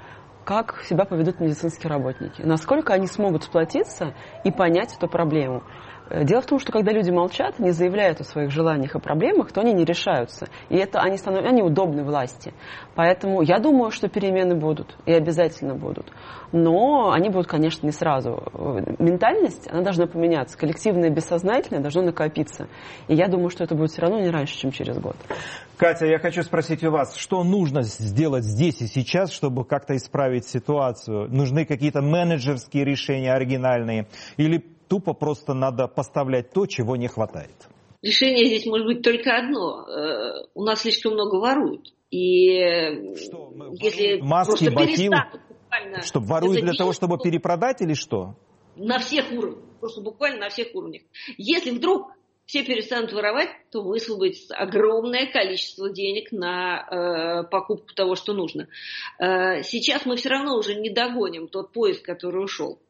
[0.45, 5.63] как себя поведут медицинские работники, насколько они смогут сплотиться и понять эту проблему.
[6.23, 9.61] Дело в том, что когда люди молчат, не заявляют о своих желаниях и проблемах, то
[9.61, 10.47] они не решаются.
[10.69, 12.53] И это они, становятся, они удобны власти.
[12.95, 16.11] Поэтому я думаю, что перемены будут и обязательно будут.
[16.51, 18.43] Но они будут, конечно, не сразу.
[18.99, 20.57] Ментальность, она должна поменяться.
[20.57, 22.67] Коллективное бессознательное должно накопиться.
[23.07, 25.15] И я думаю, что это будет все равно не раньше, чем через год.
[25.77, 30.45] Катя, я хочу спросить у вас, что нужно сделать здесь и сейчас, чтобы как-то исправить
[30.45, 31.29] ситуацию?
[31.29, 34.07] Нужны какие-то менеджерские решения оригинальные?
[34.37, 37.55] Или тупо просто надо поставлять то, чего не хватает?
[38.01, 39.87] Решение здесь может быть только одно.
[39.87, 41.93] Э, у нас слишком много воруют.
[42.09, 45.15] И что, если маски, бахилы,
[46.03, 48.35] что воруют для того, чтобы перепродать или что?
[48.75, 51.03] На всех уровнях, просто буквально на всех уровнях.
[51.37, 52.11] Если вдруг
[52.45, 58.67] все перестанут воровать, то высвободится огромное количество денег на э, покупку того, что нужно.
[59.19, 62.81] Э, сейчас мы все равно уже не догоним тот поезд, который ушел.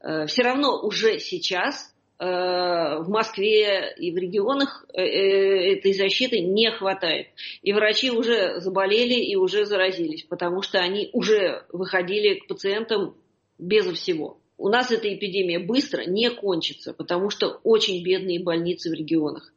[0.00, 6.70] Э, все равно уже сейчас э, в Москве и в регионах э, этой защиты не
[6.70, 7.28] хватает.
[7.62, 13.16] И врачи уже заболели и уже заразились, потому что они уже выходили к пациентам
[13.58, 14.38] безо всего.
[14.56, 19.52] У нас эта эпидемия быстро не кончится, потому что очень бедные больницы в регионах.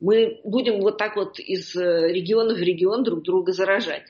[0.00, 4.04] Мы будем вот так вот из региона в регион друг друга заражать.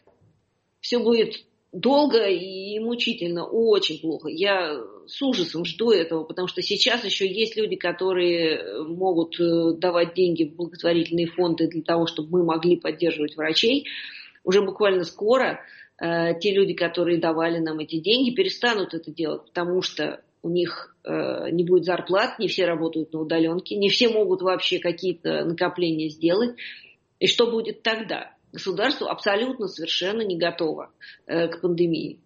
[0.80, 1.44] Все будет
[1.76, 4.28] долго и мучительно, очень плохо.
[4.28, 10.14] Я с ужасом жду этого, потому что сейчас еще есть люди, которые могут э, давать
[10.14, 13.86] деньги в благотворительные фонды для того, чтобы мы могли поддерживать врачей.
[14.42, 15.60] Уже буквально скоро
[16.00, 20.96] э, те люди, которые давали нам эти деньги, перестанут это делать, потому что у них
[21.04, 26.08] э, не будет зарплат, не все работают на удаленке, не все могут вообще какие-то накопления
[26.08, 26.56] сделать.
[27.18, 28.35] И что будет тогда?
[28.56, 30.90] Государство абсолютно совершенно не готово
[31.26, 32.20] э, к пандемии.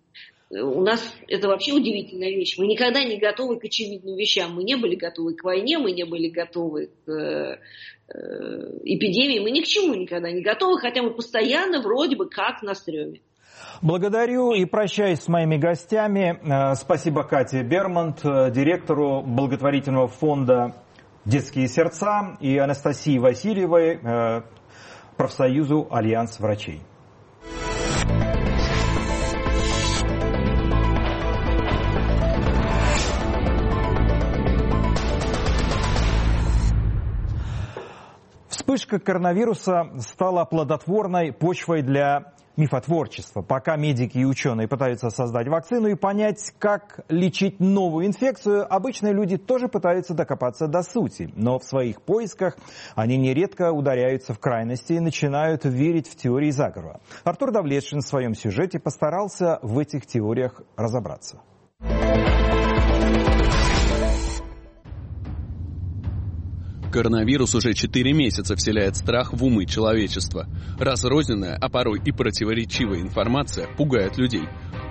[0.50, 2.58] У нас это вообще удивительная вещь.
[2.58, 4.54] Мы никогда не готовы к очевидным вещам.
[4.54, 7.58] Мы не были готовы к войне, мы не были готовы к э,
[8.84, 12.74] эпидемии, мы ни к чему никогда не готовы, хотя мы постоянно вроде бы как на
[12.74, 13.20] стреме.
[13.80, 16.40] Благодарю и прощаюсь с моими гостями.
[16.42, 20.74] Э, спасибо Кате Бермонт, директору благотворительного фонда
[21.24, 24.00] «Детские сердца» и Анастасии Васильевой,
[25.20, 26.80] профсоюзу «Альянс врачей».
[38.48, 43.42] Вспышка коронавируса стала плодотворной почвой для мифотворчества.
[43.42, 49.36] Пока медики и ученые пытаются создать вакцину и понять, как лечить новую инфекцию, обычные люди
[49.36, 51.32] тоже пытаются докопаться до сути.
[51.34, 52.56] Но в своих поисках
[52.94, 57.00] они нередко ударяются в крайности и начинают верить в теории заговора.
[57.24, 61.40] Артур Давлетшин в своем сюжете постарался в этих теориях разобраться.
[66.90, 70.48] Коронавирус уже 4 месяца вселяет страх в умы человечества.
[70.78, 74.48] Разрозненная, а порой и противоречивая информация пугает людей.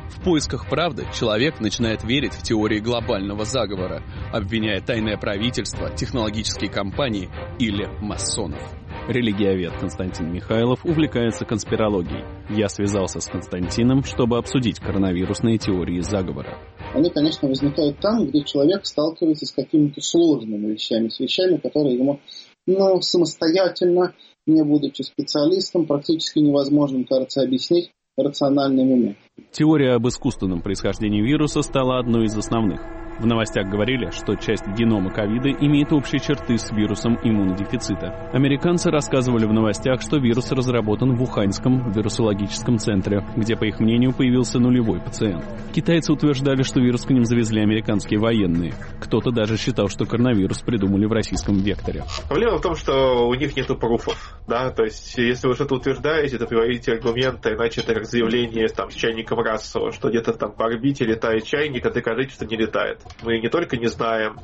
[0.09, 7.29] В поисках правды человек начинает верить в теории глобального заговора, обвиняя тайное правительство, технологические компании
[7.59, 8.78] или масонов.
[9.09, 12.23] Религиовед Константин Михайлов увлекается конспирологией.
[12.49, 16.57] Я связался с Константином, чтобы обсудить коронавирусные теории заговора
[16.93, 22.19] они, конечно, возникают там, где человек сталкивается с какими-то сложными вещами, с вещами, которые ему
[22.65, 24.13] ну, самостоятельно,
[24.45, 29.17] не будучи специалистом, практически невозможно, кажется, объяснить рациональными методами.
[29.51, 32.81] Теория об искусственном происхождении вируса стала одной из основных–
[33.19, 38.29] в новостях говорили, что часть генома ковида имеет общие черты с вирусом иммунодефицита.
[38.31, 44.13] Американцы рассказывали в новостях, что вирус разработан в Уханьском вирусологическом центре, где, по их мнению,
[44.13, 45.43] появился нулевой пациент.
[45.73, 48.73] Китайцы утверждали, что вирус к ним завезли американские военные.
[49.01, 52.03] Кто-то даже считал, что коронавирус придумали в российском векторе.
[52.29, 54.37] Проблема в том, что у них нету пруфов.
[54.47, 54.71] Да?
[54.71, 58.93] То есть, если вы что-то утверждаете, то приводите аргументы, иначе это как заявление там, с
[58.93, 63.39] чайником расового, что где-то там по орбите летает чайник, а докажите, что не летает мы
[63.39, 64.37] не только не знаем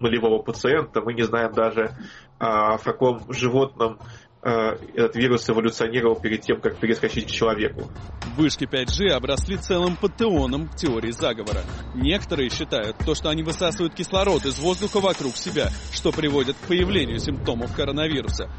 [0.00, 1.90] нулевого пациента, мы не знаем даже,
[2.38, 3.98] а, в каком животном
[4.42, 7.90] а, этот вирус эволюционировал перед тем, как перескочить к человеку.
[8.36, 11.62] Вышки 5G обросли целым пантеоном теории заговора.
[11.94, 17.18] Некоторые считают то, что они высасывают кислород из воздуха вокруг себя, что приводит к появлению
[17.18, 18.50] симптомов коронавируса.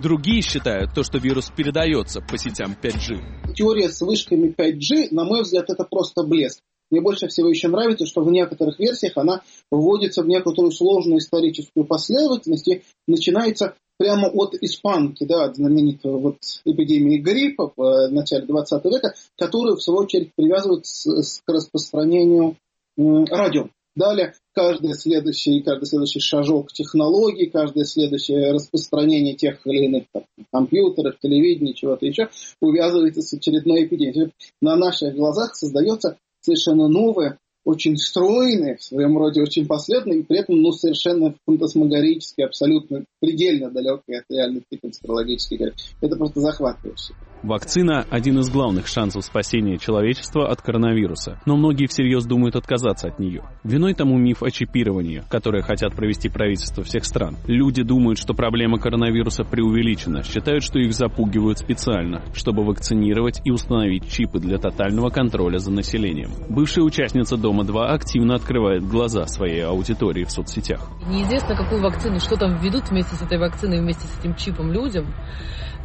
[0.00, 3.54] Другие считают то, что вирус передается по сетям 5G.
[3.54, 6.62] Теория с вышками 5G, на мой взгляд, это просто блеск.
[6.92, 11.86] Мне больше всего еще нравится, что в некоторых версиях она вводится в некоторую сложную историческую
[11.86, 18.44] последовательность и начинается прямо от испанки, да, от знаменитой вот эпидемии гриппа в э, начале
[18.46, 22.56] 20 века, которую, в свою очередь, привязывают с, с, к распространению
[22.98, 23.68] радио.
[23.94, 31.18] Далее каждый следующий, каждый следующий шажок технологий, каждое следующее распространение тех или иных там, компьютеров,
[31.20, 32.28] телевидения, чего-то еще,
[32.60, 34.32] увязывается с очередной эпидемией.
[34.60, 40.40] На наших глазах создается совершенно новое очень стройный, в своем роде очень последовательный, и при
[40.40, 45.72] этом ну, совершенно фантасмагорический, абсолютно предельно далекий от реальности конспирологический.
[46.00, 47.14] Это просто захватывающе.
[47.42, 53.18] Вакцина– один из главных шансов спасения человечества от коронавируса, но многие всерьез думают отказаться от
[53.18, 53.42] нее.
[53.64, 57.36] Виной тому миф о чипировании, которое хотят провести правительства всех стран.
[57.48, 64.08] Люди думают, что проблема коронавируса преувеличена, считают, что их запугивают специально, чтобы вакцинировать и установить
[64.08, 66.30] чипы для тотального контроля за населением.
[66.48, 70.88] Бывшая участница Дома-2 активно открывает глаза своей аудитории в соцсетях.
[71.08, 75.14] Неизвестно, какую вакцину, что там введут вместе с этой вакциной, вместе с этим чипом людям.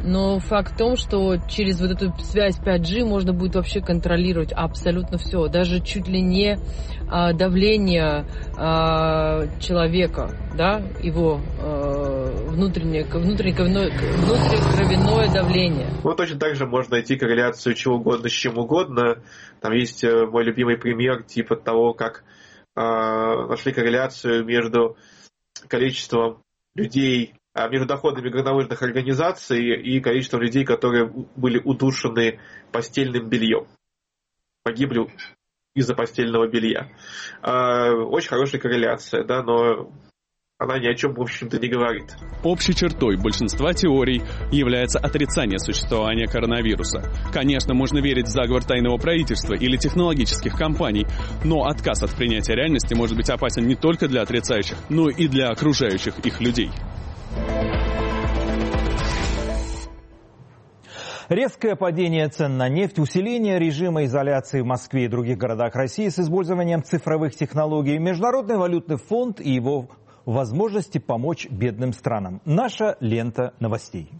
[0.00, 5.18] Но факт в том, что через вот эту связь 5G можно будет вообще контролировать абсолютно
[5.18, 5.48] все.
[5.48, 6.56] Даже чуть ли не
[7.08, 15.88] а, давление а, человека, да, его а, внутреннее, внутреннее, внутрикровяное давление.
[16.04, 19.22] Ну, точно так же можно найти корреляцию чего угодно с чем угодно.
[19.60, 22.22] Там есть э, мой любимый пример, типа того, как
[22.76, 24.96] э, нашли корреляцию между
[25.66, 26.42] количеством
[26.78, 32.40] людей а, между доходами горнолыжных организаций и количеством людей, которые были удушены
[32.72, 33.66] постельным бельем.
[34.62, 35.08] Погибли
[35.74, 36.88] из-за постельного белья.
[37.42, 39.90] А, очень хорошая корреляция, да, но
[40.58, 42.16] она ни о чем, в общем-то, не говорит.
[42.42, 47.04] Общей чертой большинства теорий является отрицание существования коронавируса.
[47.32, 51.06] Конечно, можно верить в заговор тайного правительства или технологических компаний,
[51.44, 55.50] но отказ от принятия реальности может быть опасен не только для отрицающих, но и для
[55.50, 56.70] окружающих их людей.
[61.28, 66.18] Резкое падение цен на нефть, усиление режима изоляции в Москве и других городах России с
[66.18, 69.90] использованием цифровых технологий, Международный валютный фонд и его
[70.32, 72.42] возможности помочь бедным странам.
[72.44, 74.10] Наша лента новостей.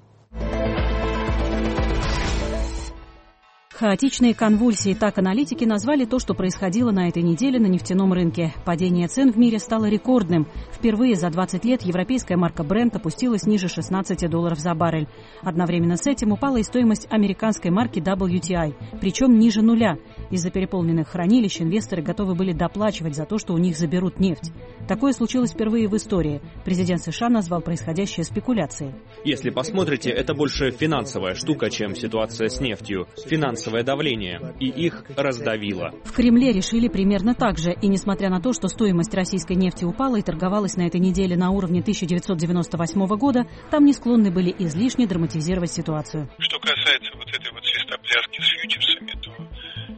[3.78, 8.52] Хаотичные конвульсии, так аналитики назвали то, что происходило на этой неделе на нефтяном рынке.
[8.64, 10.48] Падение цен в мире стало рекордным.
[10.72, 15.06] Впервые за 20 лет европейская марка Brent опустилась ниже 16 долларов за баррель.
[15.42, 19.96] Одновременно с этим упала и стоимость американской марки WTI, причем ниже нуля.
[20.32, 24.50] Из-за переполненных хранилищ инвесторы готовы были доплачивать за то, что у них заберут нефть.
[24.88, 26.40] Такое случилось впервые в истории.
[26.64, 28.94] Президент США назвал происходящее спекуляцией.
[29.24, 33.06] Если посмотрите, это больше финансовая штука, чем ситуация с нефтью.
[33.24, 35.92] Финансовая финансовое давление, и их раздавило.
[36.04, 40.16] В Кремле решили примерно так же, и несмотря на то, что стоимость российской нефти упала
[40.16, 45.72] и торговалась на этой неделе на уровне 1998 года, там не склонны были излишне драматизировать
[45.72, 46.28] ситуацию.
[46.38, 49.32] Что касается вот этой вот свистопляски с фьючерсами, то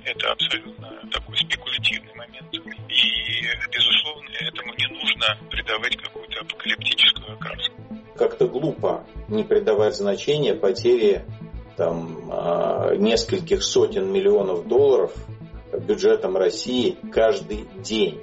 [0.05, 2.49] это абсолютно такой спекулятивный момент.
[2.53, 2.59] И,
[3.73, 7.75] безусловно, этому не нужно придавать какую-то апокалиптическую окраску.
[8.17, 11.25] Как-то глупо не придавать значения потере
[11.81, 15.15] там, а, нескольких сотен миллионов долларов
[15.73, 18.21] бюджетом России каждый день.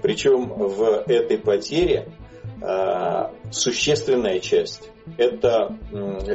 [0.00, 2.08] Причем в этой потере
[2.62, 5.76] а, существенная часть– это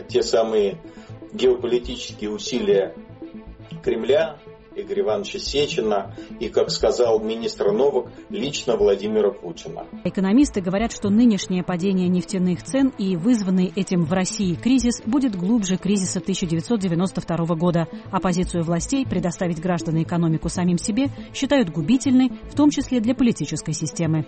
[0.10, 0.80] те самые
[1.32, 2.94] геополитические усилия
[3.82, 4.38] Кремля
[4.76, 9.86] Игоря Ивановича Сечина и, как сказал министр Новак, лично Владимира Путина.
[10.04, 15.78] Экономисты говорят, что нынешнее падение нефтяных цен и вызванный этим в России кризис будет глубже
[15.78, 22.70] кризиса 1992 года, а позицию властей предоставить граждан экономику самим себе считают губительной, в том
[22.70, 24.26] числе для политической системы.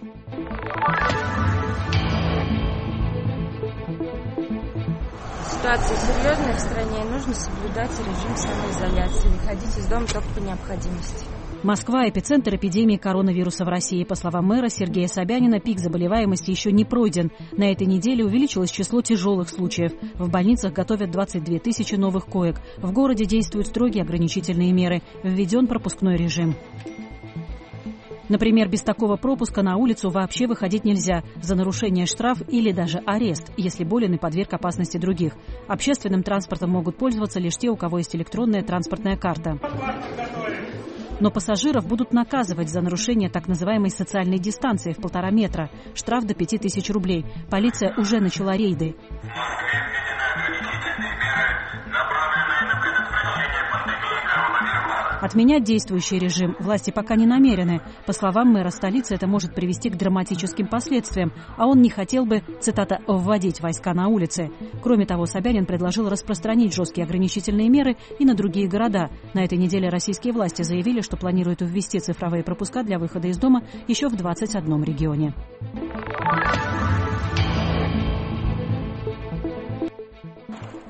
[5.64, 11.26] Ситуация серьезная в стране, нужно соблюдать режим самоизоляции, выходить из дома только по необходимости.
[11.64, 14.04] Москва– эпицентр эпидемии коронавируса в России.
[14.04, 17.32] По словам мэра Сергея Собянина, пик заболеваемости еще не пройден.
[17.54, 19.94] На этой неделе увеличилось число тяжелых случаев.
[20.16, 22.60] В больницах готовят 22 тысячи новых коек.
[22.80, 25.02] В городе действуют строгие ограничительные меры.
[25.24, 26.58] Введен пропускной режим.
[28.30, 31.24] Например, без такого пропуска на улицу вообще выходить нельзя.
[31.42, 35.34] За нарушение штраф или даже арест, если болен и подверг опасности других.
[35.68, 39.60] Общественным транспортом могут пользоваться лишь те, у кого есть электронная транспортная карта.
[41.20, 45.70] Но пассажиров будут наказывать за нарушение так называемой социальной дистанции в полтора метра.
[45.94, 47.26] Штраф до пяти тысяч рублей.
[47.50, 48.96] Полиция уже начала рейды.
[55.24, 57.80] Отменять действующий режим власти пока не намерены.
[58.06, 62.42] По словам мэра столицы, это может привести к драматическим последствиям, а он не хотел бы,
[62.60, 64.52] цитата, «вводить войска на улицы».
[64.82, 69.12] Кроме того, Собянин предложил распространить жесткие ограничительные меры и на другие города.
[69.34, 73.64] На этой неделе российские власти заявили, что планируют ввести цифровые пропуска для выхода из дома
[73.88, 75.34] еще в 21 регионе.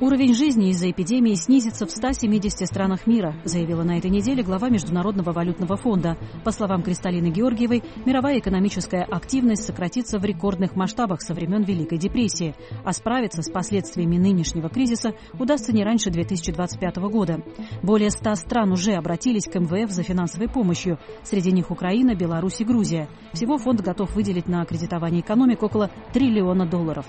[0.03, 5.31] Уровень жизни из-за эпидемии снизится в 170 странах мира, заявила на этой неделе глава Международного
[5.31, 6.17] валютного фонда.
[6.43, 12.53] По словам Кристалины Георгиевой, мировая экономическая активность сократится в рекордных масштабах со времен Великой депрессии,
[12.83, 17.41] а справиться с последствиями нынешнего кризиса удастся не раньше 2025 года.
[17.81, 20.99] Более 100 стран уже обратились к МВФ за финансовой помощью.
[21.23, 23.07] Среди них Украина, Беларусь и Грузия.
[23.31, 27.05] Всего фонд готов выделить на кредитование экономик около триллиона долларов.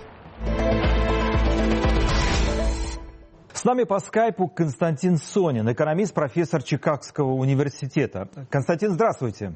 [3.55, 8.29] С нами по скайпу Константин Сонин, экономист, профессор Чикагского университета.
[8.51, 9.53] Константин, здравствуйте.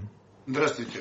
[0.51, 1.01] Здравствуйте.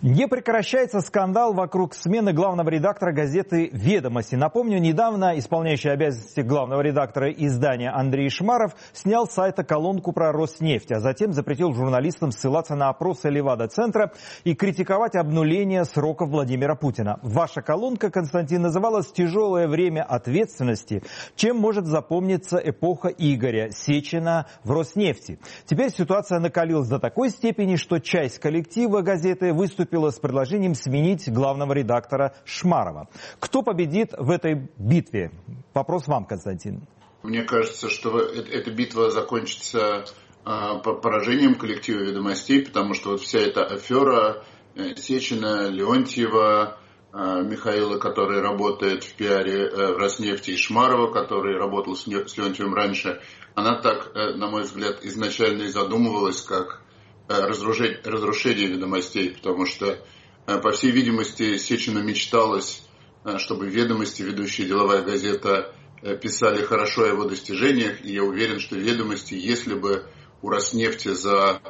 [0.00, 4.34] Не прекращается скандал вокруг смены главного редактора газеты «Ведомости».
[4.34, 10.90] Напомню, недавно исполняющий обязанности главного редактора издания Андрей Шмаров снял с сайта колонку про Роснефть,
[10.90, 14.10] а затем запретил журналистам ссылаться на опросы Левада-центра
[14.44, 17.18] и критиковать обнуление сроков Владимира Путина.
[17.20, 21.02] Ваша колонка, Константин, называлась «Тяжелое время ответственности»,
[21.36, 25.40] чем может запомниться эпоха Игоря Сечина в Роснефти.
[25.66, 31.28] Теперь ситуация накалилась до такой степени, что часть коллектива коллектива газеты выступила с предложением сменить
[31.32, 33.08] главного редактора Шмарова.
[33.40, 35.32] Кто победит в этой битве?
[35.74, 36.86] Вопрос вам, Константин.
[37.24, 40.04] Мне кажется, что эта битва закончится
[40.44, 44.44] а, поражением коллектива ведомостей, потому что вот вся эта афера
[44.76, 46.78] э, Сечина, Леонтьева,
[47.12, 53.20] Михаила, который работает в пиаре э, в Роснефти, и Шмарова, который работал с Леонтьевым раньше,
[53.56, 56.87] она так, э, на мой взгляд, изначально и задумывалась как Э,
[57.28, 59.98] разрушение, разрушение ведомостей, потому что,
[60.46, 62.82] э, по всей видимости, Сечину мечталось,
[63.24, 65.74] э, чтобы ведомости, ведущая деловая газета,
[66.22, 70.06] писали хорошо о его достижениях, и я уверен, что ведомости, если бы
[70.42, 71.60] у Роснефти за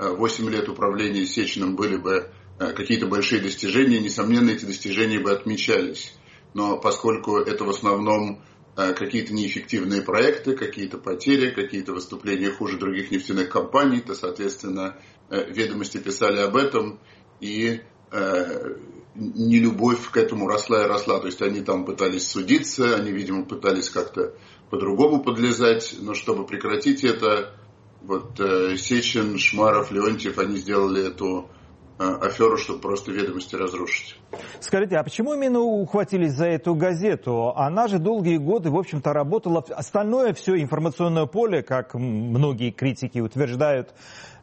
[0.00, 2.28] 8 лет управления Сечиным были бы
[2.58, 6.12] какие-то большие достижения, несомненно, эти достижения бы отмечались.
[6.54, 13.10] Но поскольку это в основном Э, какие-то неэффективные проекты, какие-то потери, какие-то выступления хуже других
[13.10, 14.96] нефтяных компаний, то, соответственно,
[15.30, 17.00] э, ведомости писали об этом,
[17.40, 17.80] и
[18.12, 18.76] э,
[19.16, 21.18] нелюбовь к этому росла и росла.
[21.18, 24.34] То есть они там пытались судиться, они, видимо, пытались как-то
[24.70, 27.54] по-другому подлезать, но чтобы прекратить это,
[28.02, 31.50] вот э, Сечин, Шмаров, Леонтьев, они сделали эту
[31.98, 34.16] аферу, чтобы просто ведомости разрушить.
[34.60, 37.52] Скажите, а почему именно ухватились за эту газету?
[37.56, 39.64] Она же долгие годы, в общем-то, работала.
[39.70, 43.94] Остальное все информационное поле, как многие критики утверждают,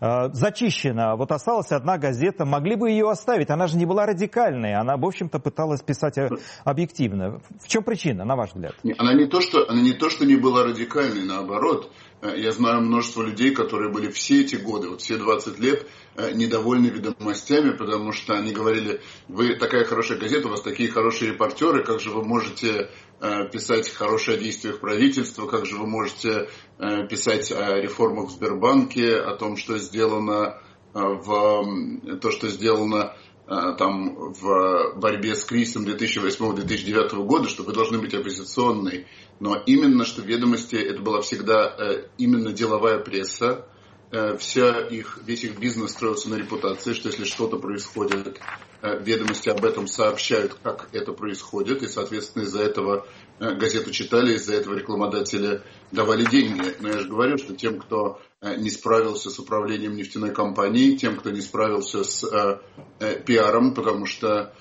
[0.02, 1.16] э, зачищено.
[1.16, 2.46] Вот осталась одна газета.
[2.46, 3.50] Могли бы ее оставить.
[3.50, 4.74] Она же не была радикальной.
[4.74, 6.30] Она, в общем-то, пыталась писать э,
[6.64, 7.42] объективно.
[7.62, 8.76] В чем причина, на ваш взгляд?
[8.98, 11.92] Она не то, что, она не то, что не была радикальной, наоборот.
[12.22, 15.86] Я знаю множество людей, которые были все эти годы, вот все 20 лет,
[16.18, 21.34] Э, недовольны ведомостями, потому что они говорили, вы такая хорошая газета, у вас такие хорошие
[21.34, 22.90] репортеры, как же вы можете
[23.20, 26.48] э, писать хорошее о действиях правительства, как же вы можете
[26.80, 30.62] э, писать о реформах в Сбербанке, о том, что сделано
[30.94, 38.14] в то, что сделано там в борьбе с кризисом 2008-2009 года, что вы должны быть
[38.14, 39.08] оппозиционной.
[39.40, 41.76] Но именно, что ведомости это была всегда
[42.18, 43.68] именно деловая пресса,
[44.12, 48.40] Э, вся их, весь их бизнес строился на репутации, что если что-то происходит,
[48.82, 53.08] э, ведомости об этом сообщают, как это происходит, и, соответственно, из-за этого
[53.40, 56.76] э, газету читали, из-за этого рекламодатели давали деньги.
[56.80, 58.22] Но я же говорю, что тем, кто
[58.58, 64.54] не справился с управлением нефтяной компанией, тем, кто не справился с э, пиаром, потому что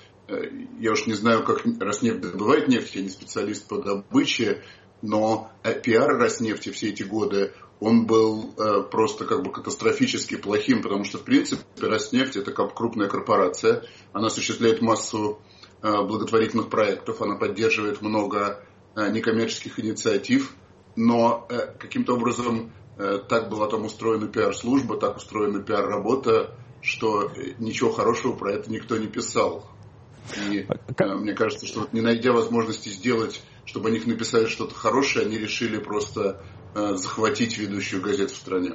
[0.79, 4.63] я уж не знаю, как Роснефть добывает нефть, я не специалист по добыче,
[5.03, 5.51] но
[5.83, 11.17] пиар Роснефти все эти годы он был э, просто как бы катастрофически плохим, потому что,
[11.17, 13.83] в принципе, Роснефть это как крупная корпорация.
[14.13, 15.39] Она осуществляет массу
[15.81, 18.63] э, благотворительных проектов, она поддерживает много
[18.95, 20.53] э, некоммерческих инициатив,
[20.95, 27.53] но э, каким-то образом э, так была там устроена пиар-служба, так устроена пиар-работа, что э,
[27.59, 29.65] ничего хорошего про это никто не писал.
[30.49, 30.65] И
[30.97, 35.25] э, мне кажется, что вот не найдя возможности сделать чтобы о них написали что-то хорошее,
[35.25, 38.71] они решили просто э, захватить ведущую газету в стране.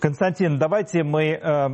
[0.00, 1.68] Константин, давайте мы э,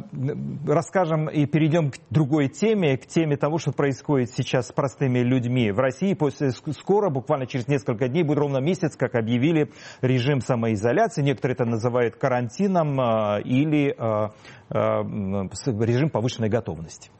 [0.66, 5.70] расскажем и перейдем к другой теме, к теме того, что происходит сейчас с простыми людьми.
[5.70, 9.70] В России после, скоро, буквально через несколько дней, будет ровно месяц, как объявили
[10.02, 11.22] режим самоизоляции.
[11.22, 14.30] Некоторые это называют карантином э, или э,
[14.70, 17.10] э, режим повышенной готовности.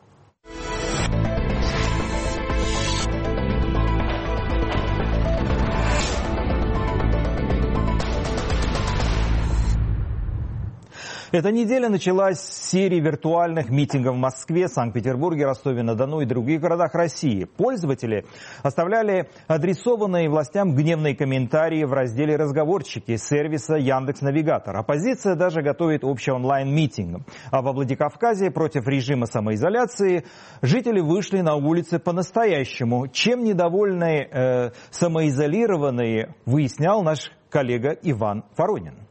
[11.37, 17.45] Эта неделя началась с серии виртуальных митингов в Москве, Санкт-Петербурге, Ростове-на-Дону и других городах России.
[17.45, 18.25] Пользователи
[18.63, 24.75] оставляли адресованные властям гневные комментарии в разделе «Разговорчики» сервиса Яндекс Навигатор.
[24.79, 27.27] Оппозиция даже готовит общий онлайн-митинг.
[27.51, 30.25] А во Владикавказе против режима самоизоляции
[30.63, 33.09] жители вышли на улицы по-настоящему.
[33.09, 39.07] Чем недовольны э, самоизолированные, выяснял наш коллега Иван Воронин.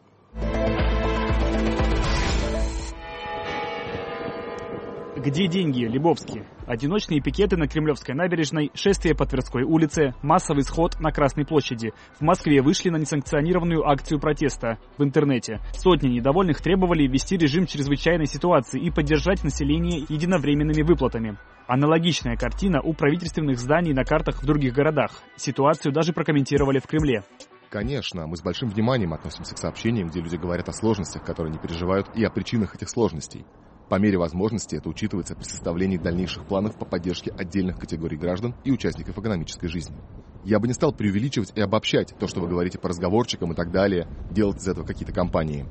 [5.26, 6.44] Где деньги, Лебовский?
[6.68, 11.94] Одиночные пикеты на Кремлевской набережной, шествие по Тверской улице, массовый сход на Красной площади.
[12.20, 15.62] В Москве вышли на несанкционированную акцию протеста в интернете.
[15.74, 21.40] Сотни недовольных требовали ввести режим чрезвычайной ситуации и поддержать население единовременными выплатами.
[21.66, 25.24] Аналогичная картина у правительственных зданий на картах в других городах.
[25.38, 27.24] Ситуацию даже прокомментировали в Кремле.
[27.72, 31.58] Конечно, мы с большим вниманием относимся к сообщениям, где люди говорят о сложностях, которые не
[31.58, 33.44] переживают, и о причинах этих сложностей.
[33.90, 38.72] По мере возможности это учитывается при составлении дальнейших планов по поддержке отдельных категорий граждан и
[38.72, 39.96] участников экономической жизни.
[40.44, 43.72] Я бы не стал преувеличивать и обобщать то, что вы говорите по разговорчикам и так
[43.72, 45.66] далее, делать из этого какие-то компании.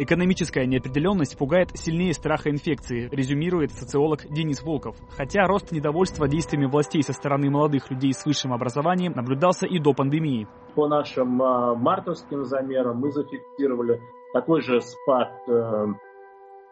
[0.00, 4.96] Экономическая неопределенность пугает сильнее страха инфекции, резюмирует социолог Денис Волков.
[5.16, 9.92] Хотя рост недовольства действиями властей со стороны молодых людей с высшим образованием наблюдался и до
[9.94, 10.46] пандемии.
[10.76, 14.00] По нашим а, мартовским замерам мы зафиксировали
[14.32, 15.86] такой же спад э,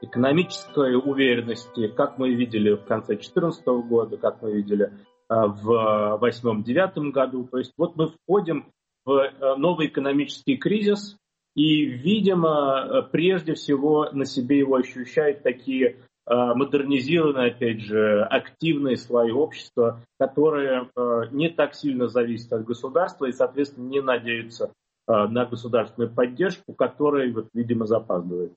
[0.06, 4.92] экономической уверенности, как мы видели в конце 2014 года, как мы видели
[5.28, 7.48] а, в 2008-2009 году.
[7.50, 8.66] То есть вот мы входим
[9.04, 11.16] в э, новый экономический кризис,
[11.54, 15.96] и, видимо, прежде всего на себе его ощущают такие
[16.26, 20.90] модернизированные, опять же, активные слои общества, которые
[21.30, 24.72] не так сильно зависят от государства и, соответственно, не надеются
[25.06, 28.52] на государственную поддержку, которая, вот, видимо, запаздывает.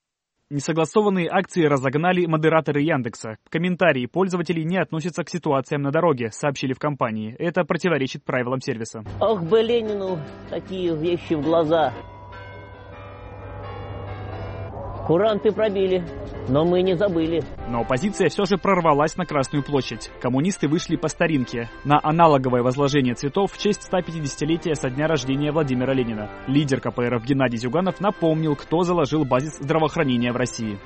[0.52, 3.38] Несогласованные акции разогнали модераторы Яндекса.
[3.50, 7.36] Комментарии пользователей не относятся к ситуациям на дороге, сообщили в компании.
[7.38, 9.04] Это противоречит правилам сервиса.
[9.22, 10.18] Ох бы Ленину
[10.50, 11.94] такие вещи в глаза.
[15.10, 16.06] Куранты пробили,
[16.50, 17.44] но мы не забыли.
[17.68, 20.12] Но оппозиция все же прорвалась на Красную площадь.
[20.22, 25.96] Коммунисты вышли по старинке, на аналоговое возложение цветов в честь 150-летия со дня рождения Владимира
[25.96, 26.30] Ленина.
[26.46, 30.78] Лидер КПРФ Геннадий Зюганов напомнил, кто заложил базис здравоохранения в России.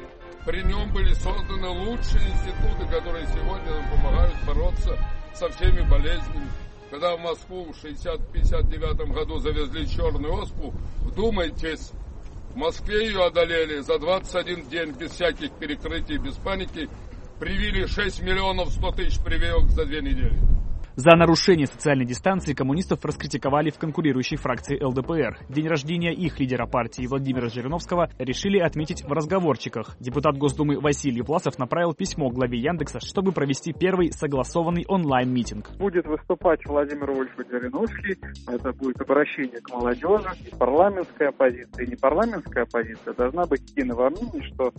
[0.45, 4.97] При нем были созданы лучшие институты, которые сегодня нам помогают бороться
[5.33, 6.47] со всеми болезнями.
[6.89, 11.91] Когда в Москву в 60-59 году завезли черную оспу, вдумайтесь,
[12.53, 16.87] в Москве ее одолели за 21 день без всяких перекрытий, без паники.
[17.39, 20.39] Привили 6 миллионов 100 тысяч прививок за две недели.
[20.95, 25.39] За нарушение социальной дистанции коммунистов раскритиковали в конкурирующей фракции ЛДПР.
[25.49, 29.97] День рождения их лидера партии Владимира Жириновского решили отметить в разговорчиках.
[29.99, 35.71] Депутат Госдумы Василий Власов направил письмо главе Яндекса, чтобы провести первый согласованный онлайн-митинг.
[35.77, 38.19] Будет выступать Владимир Вольфович Жириновский.
[38.47, 40.29] Это будет обращение к молодежи.
[40.45, 44.71] И парламентская оппозиция, и непарламентская оппозиция должна быть едины во мнении, что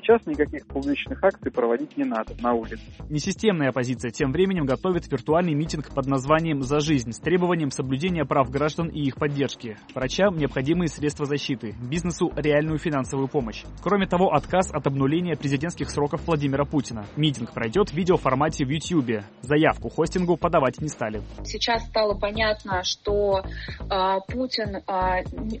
[0.00, 2.82] сейчас никаких публичных акций проводить не надо на улице.
[3.08, 8.50] Несистемная оппозиция тем временем готовит виртуальный митинг под названием «За жизнь» с требованием соблюдения прав
[8.50, 9.76] граждан и их поддержки.
[9.94, 13.64] Врачам необходимые средства защиты, бизнесу реальную финансовую помощь.
[13.82, 17.06] Кроме того, отказ от обнуления президентских сроков Владимира Путина.
[17.16, 19.24] Митинг пройдет в видеоформате в YouTube.
[19.42, 21.22] Заявку хостингу подавать не стали.
[21.44, 25.60] Сейчас стало понятно, что э, Путин э, ни,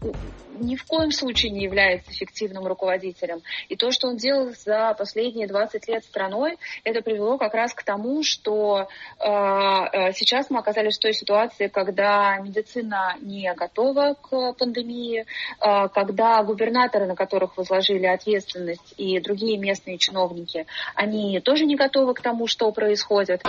[0.64, 3.40] ни в коем случае не является эффективным руководителем.
[3.68, 7.82] И то, что он делал за последние 20 лет страной, это привело как раз к
[7.82, 8.88] тому, что
[9.20, 15.24] э, Э, сейчас мы оказались в той ситуации, когда медицина не готова к пандемии,
[15.60, 22.14] э, когда губернаторы, на которых возложили ответственность, и другие местные чиновники, они тоже не готовы
[22.14, 23.42] к тому, что происходит.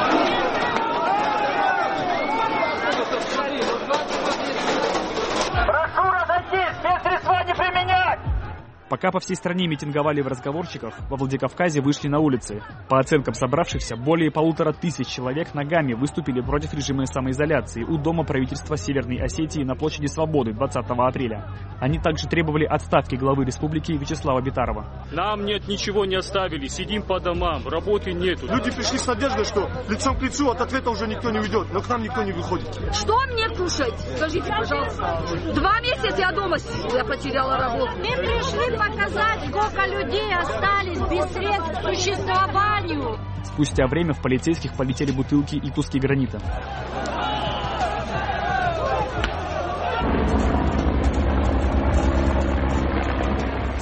[8.89, 12.61] Пока по всей стране митинговали в разговорчиках, во Владикавказе вышли на улицы.
[12.87, 18.77] По оценкам собравшихся, более полутора тысяч человек ногами выступили против режима самоизоляции у Дома правительства
[18.77, 21.45] Северной Осетии на площади Свободы 20 апреля.
[21.81, 24.85] Они также требовали отставки главы республики Вячеслава Битарова.
[25.11, 28.47] Нам нет, ничего не оставили, сидим по домам, работы нету.
[28.47, 31.81] Люди пришли с надеждой, что лицом к лицу от ответа уже никто не уйдет, но
[31.81, 32.73] к нам никто не выходит.
[32.93, 33.93] Что мне кушать?
[34.15, 35.21] Скажите, пожалуйста.
[35.53, 37.91] Два месяца я дома сидела, я потеряла работу.
[37.97, 43.19] Мы пришли показать, сколько людей остались без средств к существованию.
[43.43, 46.39] Спустя время в полицейских полетели бутылки и куски гранита.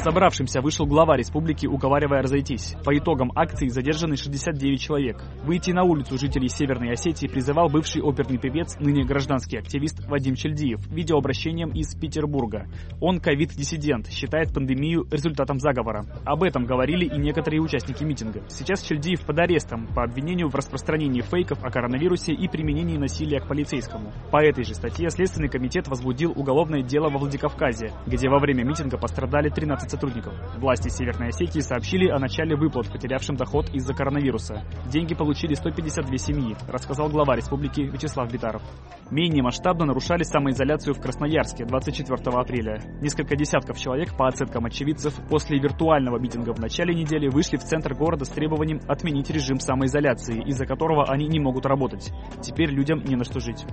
[0.06, 2.76] Собравшимся вышел глава республики, уговаривая разойтись.
[2.86, 5.20] По итогам акции задержаны 69 человек.
[5.44, 10.86] Выйти на улицу жителей Северной Осетии призывал бывший оперный певец, ныне гражданский активист Вадим Чельдиев,
[10.92, 12.68] видеообращением из Петербурга.
[13.02, 16.06] Он ковид-диссидент, считает пандемию результатом заговора.
[16.24, 18.44] Об этом говорили и некоторые участники митинга.
[18.48, 23.48] Сейчас Чельдиев под арестом по обвинению в распространении фейков о коронавирусе и применении насилия к
[23.48, 24.14] полицейскому.
[24.30, 29.00] По этой же статье Следственный комитет возбудил уголовное дело во Владикавказе, где во время митинга
[29.00, 30.34] пострадали 13 сотрудников.
[30.58, 34.64] Власти Северной Осетии сообщили о начале выплат потерявшим доход из-за коронавируса.
[34.92, 38.62] Деньги получили 152 семьи, рассказал глава республики Вячеслав Битаров.
[39.10, 42.82] Менее масштабно нарушали самоизоляцию в Красноярске 24 апреля.
[43.02, 47.94] Несколько десятков человек, по оценкам очевидцев, после виртуального митинга в начале недели вышли в центр
[47.94, 52.12] города с требованием отменить режим самоизоляции, из-за которого они не могут работать.
[52.42, 53.66] Теперь людям не на что жить.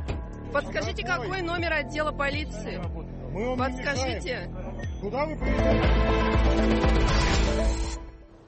[0.53, 2.79] Подскажите, какой номер отдела полиции?
[3.33, 4.51] Подскажите.
[5.01, 5.39] Куда вы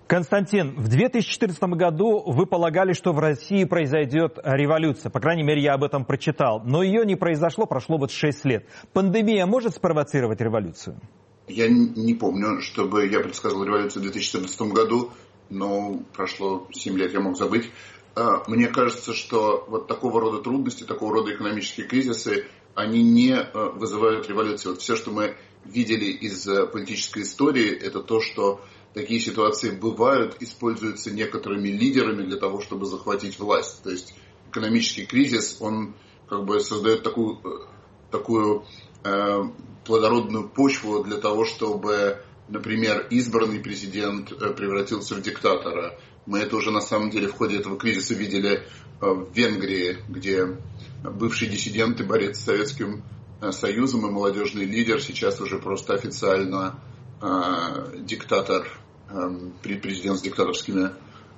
[0.06, 5.10] Константин, в 2014 году вы полагали, что в России произойдет революция.
[5.10, 6.62] По крайней мере, я об этом прочитал.
[6.64, 8.68] Но ее не произошло, прошло вот 6 лет.
[8.92, 11.00] Пандемия может спровоцировать революцию?
[11.48, 15.10] Я не помню, чтобы я предсказывал революцию в 2014 году,
[15.48, 17.70] но прошло 7 лет, я мог забыть.
[18.14, 22.44] А, мне кажется, что вот такого рода трудности, такого рода экономические кризисы,
[22.74, 24.70] они не э, вызывают революции.
[24.70, 28.60] Вот все, что мы видели из э, политической истории, это то, что
[28.92, 33.82] такие ситуации бывают, используются некоторыми лидерами для того, чтобы захватить власть.
[33.82, 34.14] То есть
[34.50, 35.94] экономический кризис, он
[36.28, 37.66] как бы создает такую, э,
[38.10, 38.64] такую
[39.04, 39.42] э,
[39.84, 45.98] плодородную почву для того, чтобы, например, избранный президент превратился в диктатора.
[46.26, 48.66] Мы это уже на самом деле в ходе этого кризиса видели
[48.98, 50.56] в Венгрии, где
[51.04, 53.04] бывший диссидент и борец с Советским
[53.44, 56.80] Э, Союзом и молодежный лидер, сейчас уже просто официально
[57.20, 58.66] э, диктатор,
[59.10, 59.14] э,
[59.62, 60.90] президент с диктаторскими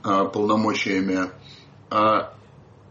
[0.05, 1.31] э, полномочиями.
[1.91, 2.35] А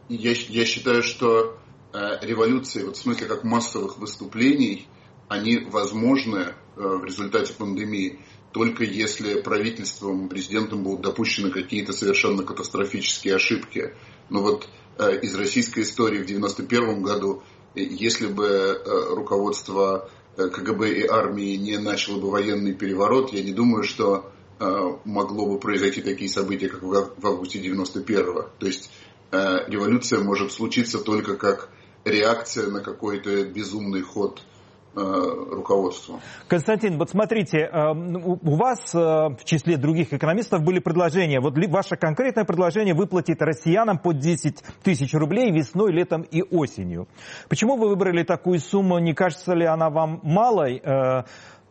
[0.10, 1.58] я, я считаю, что
[1.94, 4.88] э, революции, вот в смысле как массовых выступлений,
[5.30, 8.20] они возможны э, в результате пандемии
[8.52, 13.94] только если правительством, президентом будут допущены какие-то совершенно катастрофические ошибки.
[14.30, 17.44] Но вот из российской истории в 1991 году
[17.76, 23.52] если бы э, руководство э, КГБ и армии не начало бы военный переворот, я не
[23.52, 24.66] думаю, что э,
[25.04, 28.50] могло бы произойти такие события, как в августе 91-го.
[28.60, 28.92] То есть
[29.32, 31.70] революция может случиться только как
[32.06, 34.55] реакция на какой-то безумный ход Э,
[34.96, 36.20] руководству.
[36.48, 41.40] Константин, вот смотрите, э, у вас э, в числе других экономистов были предложения.
[41.40, 47.08] Вот ваше конкретное предложение выплатить россиянам по 10 тысяч рублей весной, летом и осенью.
[47.50, 49.00] Почему вы выбрали такую сумму?
[49.00, 50.82] Не кажется ли она вам малой?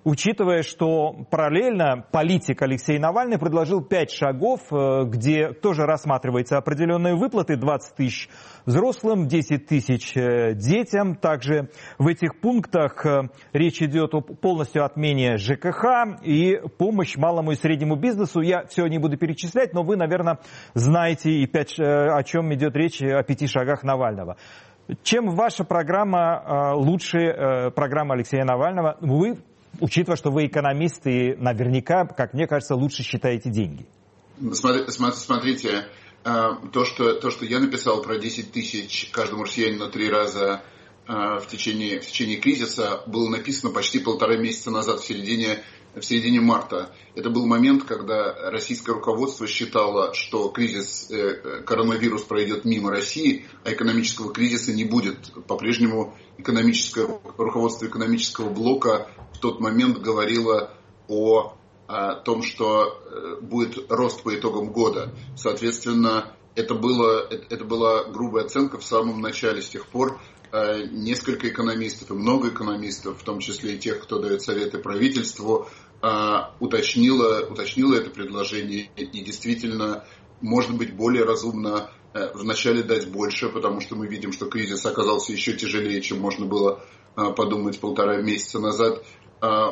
[0.04, 7.56] Учитывая, что параллельно политик Алексей Навальный предложил пять шагов, э, где тоже рассматриваются определенные выплаты,
[7.56, 8.28] 20 тысяч
[8.66, 11.16] взрослым, 10 тысяч э, детям.
[11.16, 17.56] Также в этих пунктах э, речь идет о полностью отмене ЖКХ и помощь малому и
[17.56, 18.40] среднему бизнесу.
[18.40, 20.38] Я все не буду перечислять, но вы, наверное,
[20.74, 24.36] знаете, и пять, о чем идет речь, о пяти шагах Навального.
[25.02, 28.98] Чем ваша программа лучше программы Алексея Навального?
[29.00, 29.38] Вы
[29.80, 33.86] учитывая, что вы экономист и наверняка, как мне кажется, лучше считаете деньги?
[34.52, 35.86] Смотрите,
[36.24, 40.62] э, то что, то, что я написал про 10 тысяч каждому россиянину три раза
[41.06, 45.62] в течение, в течение кризиса, было написано почти полтора месяца назад, в середине
[46.00, 46.90] в середине марта.
[47.14, 53.72] Это был момент, когда российское руководство считало, что кризис э, коронавирус пройдет мимо России, а
[53.72, 55.32] экономического кризиса не будет.
[55.46, 60.74] По-прежнему экономическое, руководство экономического блока в тот момент говорило
[61.08, 61.54] о,
[61.86, 65.14] о том, что э, будет рост по итогам года.
[65.36, 69.62] Соответственно, это, было, это, была грубая оценка в самом начале.
[69.62, 70.33] С тех пор э,
[70.90, 75.68] несколько экономистов и много экономистов, в том числе и тех, кто дает советы правительству,
[76.02, 76.06] э,
[76.60, 80.04] уточнило, уточнило это предложение и действительно
[80.40, 85.32] может быть более разумно э, вначале дать больше, потому что мы видим, что кризис оказался
[85.32, 86.84] еще тяжелее, чем можно было
[87.14, 89.04] подумать полтора месяца назад.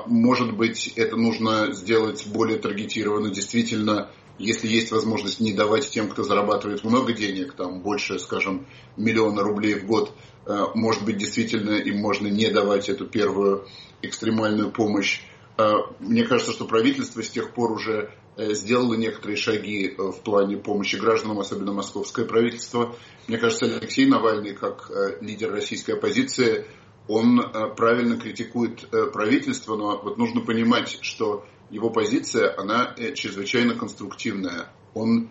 [0.07, 3.30] Может быть, это нужно сделать более таргетированно.
[3.30, 4.12] Действительно,
[4.43, 8.66] если есть возможность не давать тем, кто зарабатывает много денег, там больше, скажем,
[8.97, 10.12] миллиона рублей в год,
[10.45, 13.66] Э, может быть, действительно им можно не давать эту первую
[14.03, 15.20] экстремальную помощь.
[15.57, 20.57] Э, мне кажется, что правительство с тех пор уже э, сделало некоторые шаги в плане
[20.57, 22.97] помощи гражданам, особенно московское правительство.
[23.28, 24.90] Мне кажется, Алексей Навальный, как
[25.20, 26.66] лидер российской оппозиции,
[27.09, 27.40] он
[27.76, 34.68] правильно критикует правительство, но вот нужно понимать, что его позиция, она чрезвычайно конструктивная.
[34.95, 35.31] Он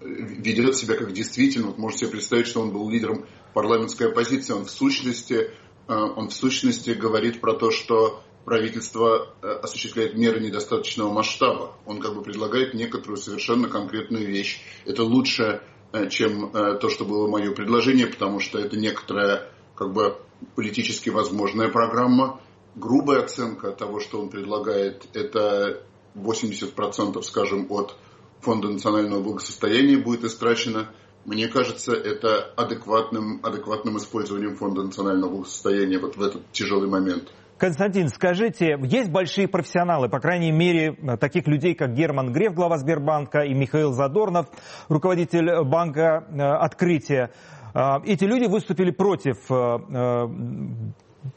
[0.00, 3.24] ведет себя как действительно, вот можете себе представить, что он был лидером
[3.54, 5.50] парламентской оппозиции, он в сущности,
[5.88, 11.76] э, он в сущности говорит про то, что правительство э, осуществляет меры недостаточного масштаба.
[11.86, 14.62] Он как бы предлагает некоторую совершенно конкретную вещь.
[14.86, 15.62] Это лучше,
[15.92, 20.16] э, чем то, что было мое предложение, потому что это некоторая как бы
[20.54, 22.40] политически возможная программа.
[22.74, 25.82] Грубая оценка того, что он предлагает, это
[26.14, 27.96] 80%, скажем, от
[28.40, 30.88] Фонда национального благосостояния будет истрачено
[31.28, 37.30] мне кажется, это адекватным, адекватным использованием Фонда национального благосостояния вот в этот тяжелый момент.
[37.58, 43.40] Константин, скажите, есть большие профессионалы, по крайней мере, таких людей, как Герман Греф, глава Сбербанка,
[43.40, 44.46] и Михаил Задорнов,
[44.88, 47.30] руководитель банка э, «Открытие».
[47.74, 50.28] Э, эти люди выступили против э,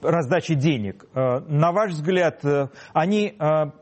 [0.01, 1.05] раздачи денег.
[1.13, 2.43] На ваш взгляд,
[2.93, 3.35] они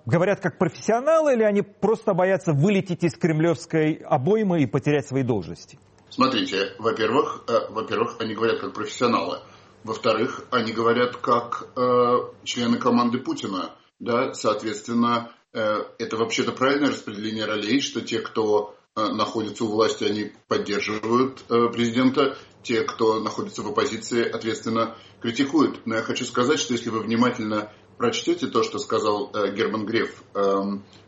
[0.06, 5.80] говорят как профессионалы или они просто боятся вылететь из кремлевской обоймы и потерять свои должности?
[6.10, 9.40] Смотрите, во-первых, э, во-первых, они говорят как профессионалы.
[9.84, 13.72] Во-вторых, они говорят как э, члены команды Путина.
[14.00, 20.04] Да, соответственно, э, это вообще-то правильное распределение ролей, что те, кто э, находится у власти,
[20.04, 25.86] они поддерживают э, президента, те, кто находится в оппозиции, ответственно критикуют.
[25.86, 30.24] Но я хочу сказать, что если вы внимательно прочтете то, что сказал э, Герман Греф,
[30.34, 30.62] э,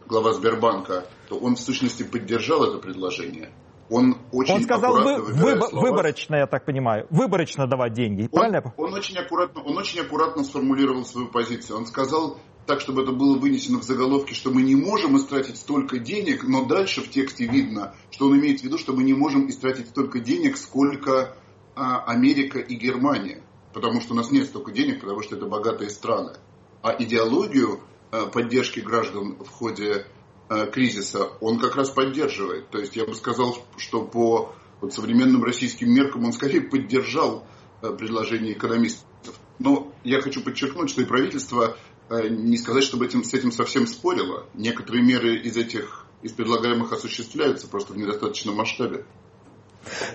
[0.07, 3.53] глава Сбербанка, то он в сущности поддержал это предложение
[3.91, 8.73] он очень Он сказал вы, вы, выборочно, я так понимаю, выборочно давать деньги, он, правильно?
[8.77, 11.77] Он очень, аккуратно, он очень аккуратно сформулировал свою позицию.
[11.77, 15.99] Он сказал так, чтобы это было вынесено в заголовке, что мы не можем истратить столько
[15.99, 19.49] денег, но дальше в тексте видно, что он имеет в виду, что мы не можем
[19.49, 21.35] истратить столько денег, сколько
[22.03, 23.41] Америка и Германия.
[23.73, 26.33] Потому что у нас нет столько денег, потому что это богатые страны.
[26.81, 30.05] А идеологию а, поддержки граждан в ходе
[30.53, 32.69] Э, кризиса, он как раз поддерживает.
[32.71, 37.47] То есть я бы сказал, что по вот, современным российским меркам он скорее поддержал
[37.79, 39.33] предложение экономистов.
[39.59, 41.77] Но я хочу подчеркнуть, что и правительство
[42.09, 44.45] не сказать, чтобы этим, с этим совсем спорило.
[44.53, 49.05] Некоторые меры из этих из предлагаемых осуществляются просто в недостаточном масштабе.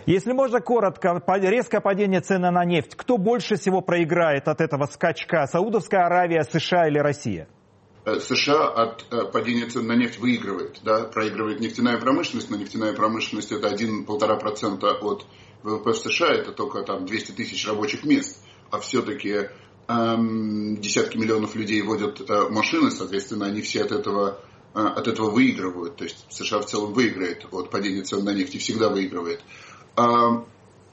[0.06, 2.94] Если можно коротко, резкое падение цены на нефть.
[2.94, 5.46] Кто больше всего проиграет от этого скачка?
[5.46, 7.48] Саудовская Аравия, США или Россия?
[8.06, 10.78] Э, США от э, падения цен на нефть выигрывает.
[10.84, 11.04] Да?
[11.04, 15.26] Проигрывает нефтяная промышленность, но нефтяная промышленность это 1-1,5% от
[15.64, 18.40] ВВП в США, это только там 200 тысяч рабочих мест.
[18.70, 19.48] А все-таки
[19.88, 24.40] эм, десятки миллионов людей водят э, машины, соответственно, они все от этого,
[24.82, 25.96] от этого выигрывают.
[25.96, 29.40] То есть США в целом выиграет от падения цен на нефть всегда выигрывает.
[29.96, 30.02] Э,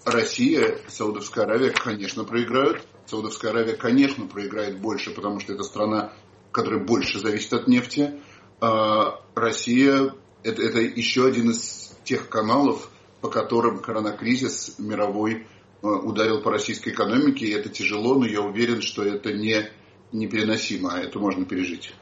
[0.05, 2.85] Россия, Саудовская Аравия, конечно, проиграют.
[3.05, 6.13] Саудовская Аравия, конечно, проиграет больше, потому что это страна
[6.53, 8.13] который больше зависит от нефти.
[8.61, 10.13] А Россия
[10.43, 15.47] это, это еще один из тех каналов, по которым коронакризис мировой
[15.81, 17.47] а, ударил по российской экономике.
[17.47, 19.69] И это тяжело, но я уверен, что это не
[20.11, 21.93] непереносимо, а это можно пережить.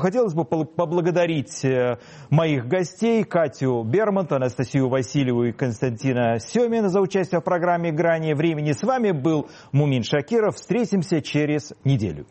[0.00, 1.98] Хотелось бы поблагодарить э,
[2.30, 8.72] моих гостей, Катю Бермонт, Анастасию Васильеву и Константина Семина за участие в программе «Грани времени».
[8.72, 10.56] С вами был Мумин Шакиров.
[10.56, 12.26] Встретимся через неделю.